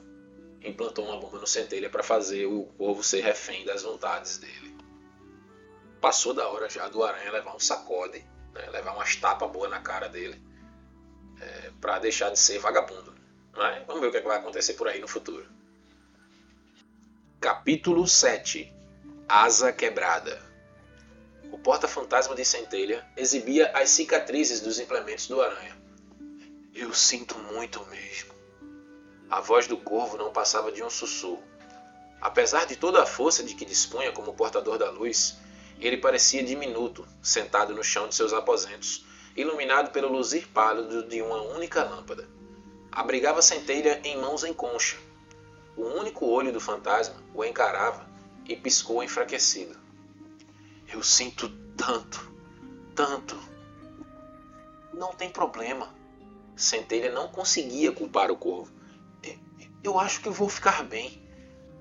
[0.62, 4.76] implantou uma bomba no Centelha para fazer o Corvo ser refém das vontades dele.
[5.98, 8.22] Passou da hora já do Aranha levar um sacode,
[8.52, 10.40] né, levar umas tapas boas na cara dele,
[11.40, 13.14] é, para deixar de ser vagabundo.
[13.56, 15.46] Mas vamos ver o que, é que vai acontecer por aí no futuro.
[17.40, 18.79] Capítulo 7
[19.32, 20.42] Asa Quebrada
[21.52, 25.80] O porta-fantasma de centelha exibia as cicatrizes dos implementos do aranha.
[26.74, 28.34] Eu sinto muito mesmo.
[29.30, 31.44] A voz do corvo não passava de um sussurro.
[32.20, 35.36] Apesar de toda a força de que dispunha como portador da luz,
[35.78, 39.06] Ele parecia diminuto, sentado no chão de seus aposentos,
[39.36, 42.28] iluminado pelo luzir pálido de uma única lâmpada.
[42.90, 44.96] Abrigava centelha em mãos em concha.
[45.76, 48.09] O único olho do fantasma o encarava
[48.50, 49.78] e piscou enfraquecido.
[50.92, 52.32] Eu sinto tanto,
[52.96, 53.38] tanto.
[54.92, 55.88] Não tem problema.
[56.56, 58.72] Centelha não conseguia culpar o corvo.
[59.84, 61.22] Eu acho que vou ficar bem.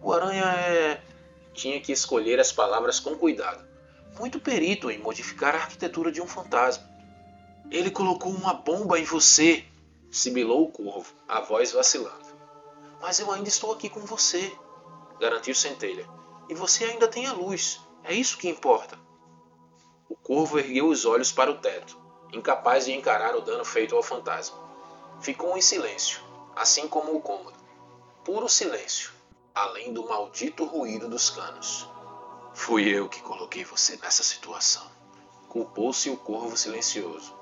[0.01, 1.01] O aranha é.
[1.53, 3.67] Tinha que escolher as palavras com cuidado.
[4.17, 6.87] Muito perito em modificar a arquitetura de um fantasma.
[7.71, 9.65] Ele colocou uma bomba em você,
[10.09, 12.29] sibilou o corvo, a voz vacilando.
[13.01, 14.51] Mas eu ainda estou aqui com você,
[15.19, 16.18] garantiu Centelha.
[16.49, 17.79] E você ainda tem a luz.
[18.03, 18.97] É isso que importa.
[20.09, 21.95] O corvo ergueu os olhos para o teto,
[22.33, 24.57] incapaz de encarar o dano feito ao fantasma.
[25.21, 26.19] Ficou em silêncio,
[26.55, 27.59] assim como o cômodo.
[28.25, 29.11] Puro silêncio,
[29.53, 31.87] além do maldito ruído dos canos.
[32.55, 34.89] Fui eu que coloquei você nessa situação.
[35.47, 37.35] Culpou-se o corvo silencioso.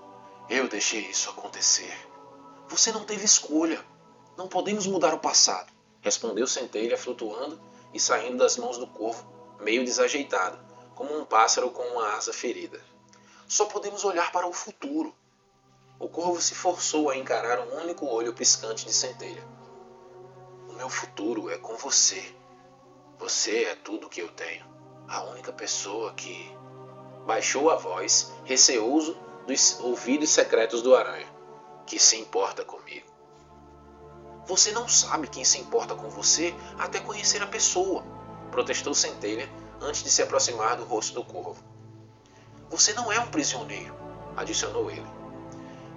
[0.50, 1.96] Eu deixei isso acontecer.
[2.68, 3.84] Você não teve escolha.
[4.36, 5.72] Não podemos mudar o passado.
[6.02, 7.60] Respondeu Centelha, flutuando
[7.98, 9.26] e saindo das mãos do corvo,
[9.60, 10.60] meio desajeitado,
[10.94, 12.80] como um pássaro com uma asa ferida.
[13.48, 15.16] Só podemos olhar para o futuro.
[16.00, 19.44] O corvo se forçou a encarar um único olho piscante de Centelha.
[20.70, 22.24] O meu futuro é com você.
[23.18, 24.64] Você é tudo que eu tenho.
[25.08, 26.56] A única pessoa que.
[27.26, 29.18] Baixou a voz, receoso
[29.48, 31.28] dos ouvidos secretos do aranha,
[31.86, 33.17] que se importa comigo.
[34.48, 38.02] Você não sabe quem se importa com você até conhecer a pessoa,
[38.50, 39.50] protestou Centelha
[39.82, 41.62] antes de se aproximar do rosto do corvo.
[42.70, 43.94] Você não é um prisioneiro,
[44.38, 45.06] adicionou ele.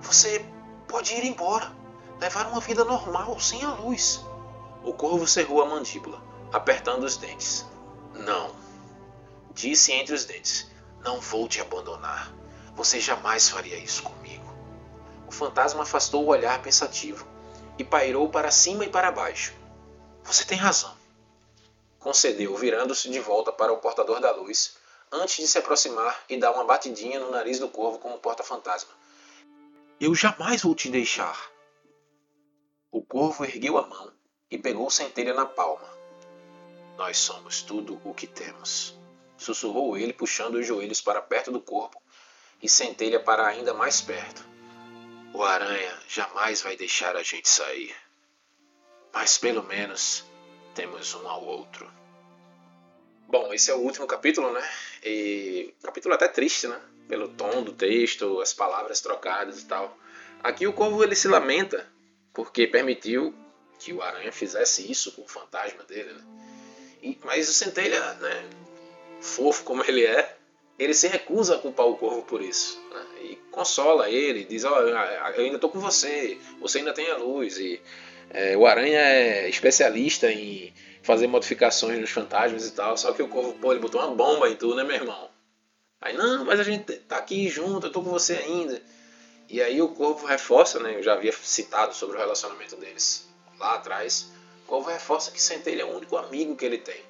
[0.03, 0.45] Você
[0.89, 1.73] pode ir embora,
[2.21, 4.21] levar uma vida normal, sem a luz.
[4.83, 6.21] O corvo cerrou a mandíbula,
[6.53, 7.65] apertando os dentes.
[8.15, 8.51] Não,
[9.55, 10.69] disse entre os dentes.
[11.05, 12.35] Não vou te abandonar.
[12.75, 14.53] Você jamais faria isso comigo.
[15.29, 17.31] O fantasma afastou o olhar pensativo
[17.81, 19.55] e pairou para cima e para baixo.
[20.25, 20.95] Você tem razão.
[21.99, 24.77] Concedeu, virando-se de volta para o portador da luz,
[25.11, 28.91] antes de se aproximar e dar uma batidinha no nariz do corvo como porta-fantasma.
[29.99, 31.51] Eu jamais vou te deixar.
[32.93, 34.13] O corvo ergueu a mão
[34.51, 35.89] e pegou centelha na palma.
[36.99, 38.95] Nós somos tudo o que temos,
[39.39, 41.99] sussurrou ele, puxando os joelhos para perto do corpo
[42.63, 44.50] e centelha para ainda mais perto.
[45.33, 47.95] O aranha jamais vai deixar a gente sair.
[49.13, 50.25] Mas pelo menos
[50.75, 51.91] temos um ao outro.
[53.29, 54.69] Bom, esse é o último capítulo, né?
[55.05, 56.81] E capítulo até triste, né?
[57.09, 59.97] Pelo tom do texto, as palavras trocadas e tal.
[60.43, 61.89] Aqui o corvo ele se lamenta
[62.33, 63.35] porque permitiu
[63.79, 66.25] que o aranha fizesse isso com o fantasma dele, né?
[67.03, 68.51] E, mas o centelha, né?
[69.21, 70.37] Fofo como ele é,
[70.79, 72.81] ele se recusa a culpar o corvo por isso.
[72.91, 73.07] Né?
[73.21, 77.17] E consola ele, diz: Ó, oh, eu ainda estou com você, você ainda tem a
[77.17, 77.59] luz.
[77.59, 77.81] E
[78.31, 82.97] é, o Aranha é especialista em fazer modificações nos fantasmas e tal.
[82.97, 85.31] Só que o corvo, pô, ele botou uma bomba em tudo, né, meu irmão?
[86.01, 88.81] Aí, não, mas a gente tá aqui junto, eu tô com você ainda.
[89.49, 90.95] E aí o corvo reforça, né?
[90.97, 94.31] Eu já havia citado sobre o relacionamento deles lá atrás.
[94.65, 97.10] O corvo reforça que Centelha é o único amigo que ele tem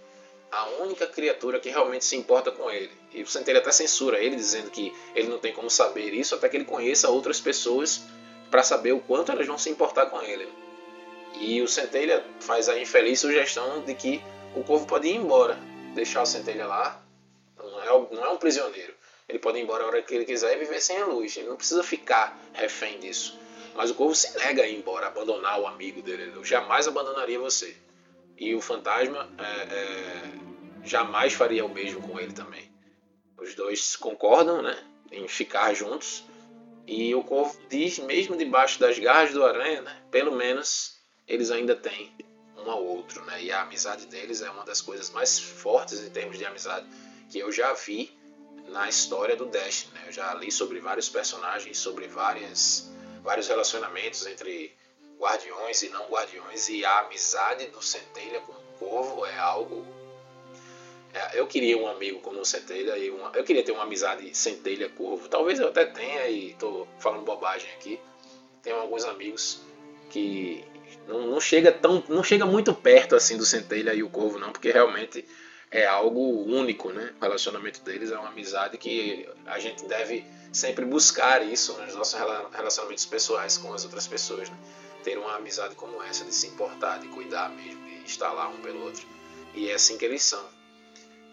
[0.50, 2.90] a única criatura que realmente se importa com ele.
[3.12, 6.48] E o Centelha até censura ele, dizendo que ele não tem como saber isso até
[6.48, 8.02] que ele conheça outras pessoas
[8.50, 10.48] para saber o quanto elas vão se importar com ele.
[11.40, 14.20] E o Centelha faz a infeliz sugestão de que
[14.54, 15.58] o corvo pode ir embora,
[15.94, 17.00] deixar o Centelha lá.
[17.56, 18.92] Não é, não é um prisioneiro.
[19.28, 21.36] Ele pode ir embora a hora que ele quiser e viver sem a luz.
[21.36, 23.38] Ele não precisa ficar refém disso.
[23.76, 26.32] Mas o corvo se nega a ir embora, abandonar o amigo dele.
[26.34, 27.76] Eu jamais abandonaria você.
[28.40, 30.22] E o fantasma é, é,
[30.82, 32.72] jamais faria o mesmo com ele também.
[33.36, 34.82] Os dois concordam né,
[35.12, 36.24] em ficar juntos.
[36.86, 41.76] E o corvo diz, mesmo debaixo das garras do aranha, né, pelo menos eles ainda
[41.76, 42.10] têm
[42.56, 43.22] um ao outro.
[43.26, 46.86] Né, e a amizade deles é uma das coisas mais fortes em termos de amizade
[47.30, 48.10] que eu já vi
[48.68, 49.86] na história do Dash.
[49.92, 50.04] Né?
[50.06, 52.90] Eu já li sobre vários personagens, sobre várias,
[53.22, 54.74] vários relacionamentos entre
[55.20, 59.84] guardiões e não guardiões, e a amizade do Centelha com o Corvo é algo.
[61.12, 64.34] É, eu queria um amigo como o Centelha e uma, eu queria ter uma amizade
[64.34, 65.28] Centelha-Corvo.
[65.28, 68.00] Talvez eu até tenha e estou falando bobagem aqui.
[68.62, 69.60] Tenho alguns amigos
[70.08, 70.64] que
[71.08, 74.52] não, não, chega tão, não chega muito perto assim do Centelha e o Corvo não,
[74.52, 75.26] porque realmente
[75.70, 77.12] é algo único, né?
[77.20, 82.18] O relacionamento deles é uma amizade que a gente deve sempre buscar isso nos nossos
[82.52, 84.56] relacionamentos pessoais com as outras pessoas, né?
[85.00, 88.60] Ter uma amizade como essa, de se importar, de cuidar mesmo, de estar lá um
[88.60, 89.06] pelo outro.
[89.54, 90.44] E é assim que eles são.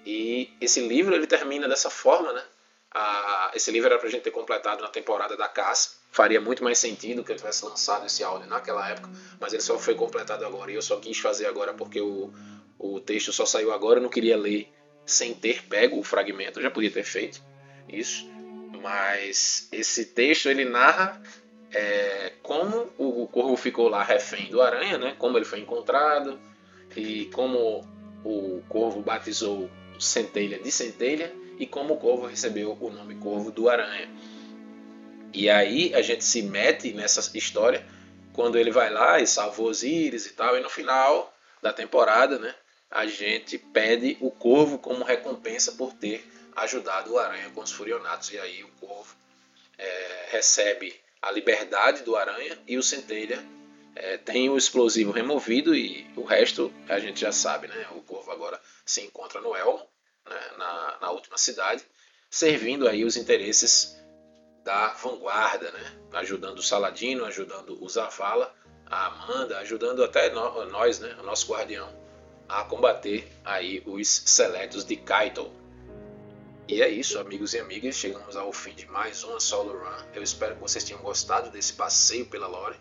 [0.06, 2.44] E esse livro ele termina dessa forma, né?
[2.92, 5.98] Ah, esse livro era pra gente ter completado na temporada da caça.
[6.12, 9.10] Faria muito mais sentido que eu tivesse lançado esse áudio naquela época,
[9.40, 10.72] mas ele só foi completado agora.
[10.72, 12.32] E eu só quis fazer agora porque o,
[12.80, 14.00] o texto só saiu agora.
[14.00, 14.72] Eu não queria ler
[15.06, 16.60] sem ter pego o fragmento.
[16.60, 17.42] Eu já podia ter feito
[17.88, 18.26] isso.
[18.82, 21.22] Mas esse texto ele narra
[21.78, 25.16] é, como o corvo ficou lá refém do aranha, né?
[25.20, 26.40] como ele foi encontrado
[26.96, 27.88] e como
[28.26, 29.70] o corvo batizou
[30.00, 34.10] centelha de centelha e como o corvo recebeu o nome corvo do aranha.
[35.32, 37.86] E aí a gente se mete nessa história
[38.34, 42.56] quando ele vai lá e salva Osíris e tal, e no final da temporada, né,
[42.90, 46.26] a gente pede o corvo como recompensa por ter
[46.56, 48.32] ajudado o aranha com os furionatos.
[48.32, 49.16] E aí o corvo
[49.78, 50.96] é, recebe
[51.28, 53.44] a liberdade do aranha e o centelha
[53.96, 57.88] é, tem o explosivo removido e o resto a gente já sabe, né?
[57.92, 59.86] O corvo agora se encontra no Elmo,
[60.30, 60.40] né?
[60.58, 61.84] na, na última cidade,
[62.30, 63.98] servindo aí os interesses
[64.64, 65.98] da vanguarda, né?
[66.14, 68.54] Ajudando o Saladino, ajudando o Zavala,
[68.86, 71.16] a Amanda, ajudando até nós, né?
[71.20, 71.90] O nosso guardião,
[72.48, 75.52] a combater aí os seletos de Kaito.
[76.70, 77.96] E é isso, amigos e amigas.
[77.96, 80.04] Chegamos ao fim de mais uma Solo Run.
[80.14, 82.76] Eu espero que vocês tenham gostado desse passeio pela lore.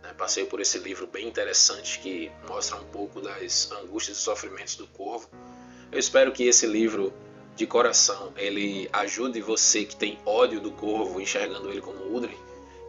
[0.00, 0.12] Né?
[0.12, 4.86] Passeio por esse livro bem interessante que mostra um pouco das angústias e sofrimentos do
[4.86, 5.28] corvo.
[5.90, 7.12] Eu espero que esse livro
[7.56, 12.38] de coração ele ajude você que tem ódio do corvo, enxergando ele como Udre,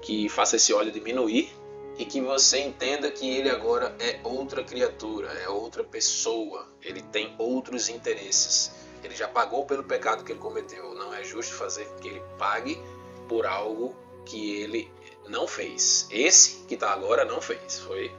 [0.04, 1.52] que faça esse ódio diminuir
[1.98, 7.34] e que você entenda que ele agora é outra criatura, é outra pessoa, ele tem
[7.40, 10.94] outros interesses ele já pagou pelo pecado que ele cometeu.
[10.94, 12.82] Não é justo fazer que ele pague
[13.28, 13.96] por algo
[14.26, 14.92] que ele
[15.28, 16.08] não fez.
[16.12, 17.80] Esse que está agora não fez.
[17.80, 18.12] Foi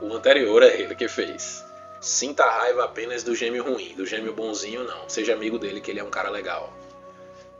[0.00, 1.64] o anterior a ele que fez.
[2.00, 5.08] Sinta a raiva apenas do gêmeo ruim, do gêmeo bonzinho não.
[5.08, 6.72] Seja amigo dele que ele é um cara legal.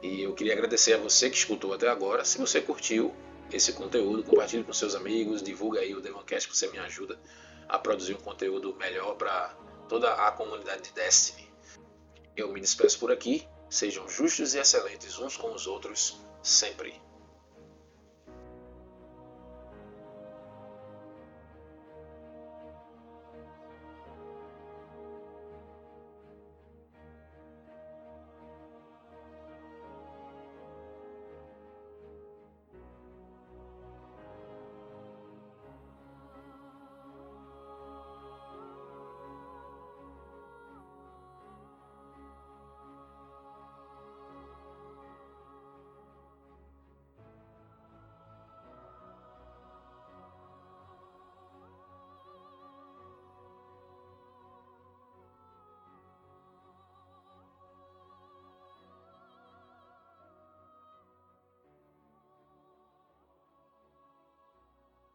[0.03, 2.25] E eu queria agradecer a você que escutou até agora.
[2.25, 3.15] Se você curtiu
[3.53, 7.19] esse conteúdo, compartilhe com seus amigos, divulga aí o Demoncast que você me ajuda
[7.69, 9.55] a produzir um conteúdo melhor para
[9.89, 11.50] toda a comunidade de Destiny.
[12.41, 13.47] Eu me despeço por aqui.
[13.69, 16.95] Sejam justos e excelentes uns com os outros, sempre.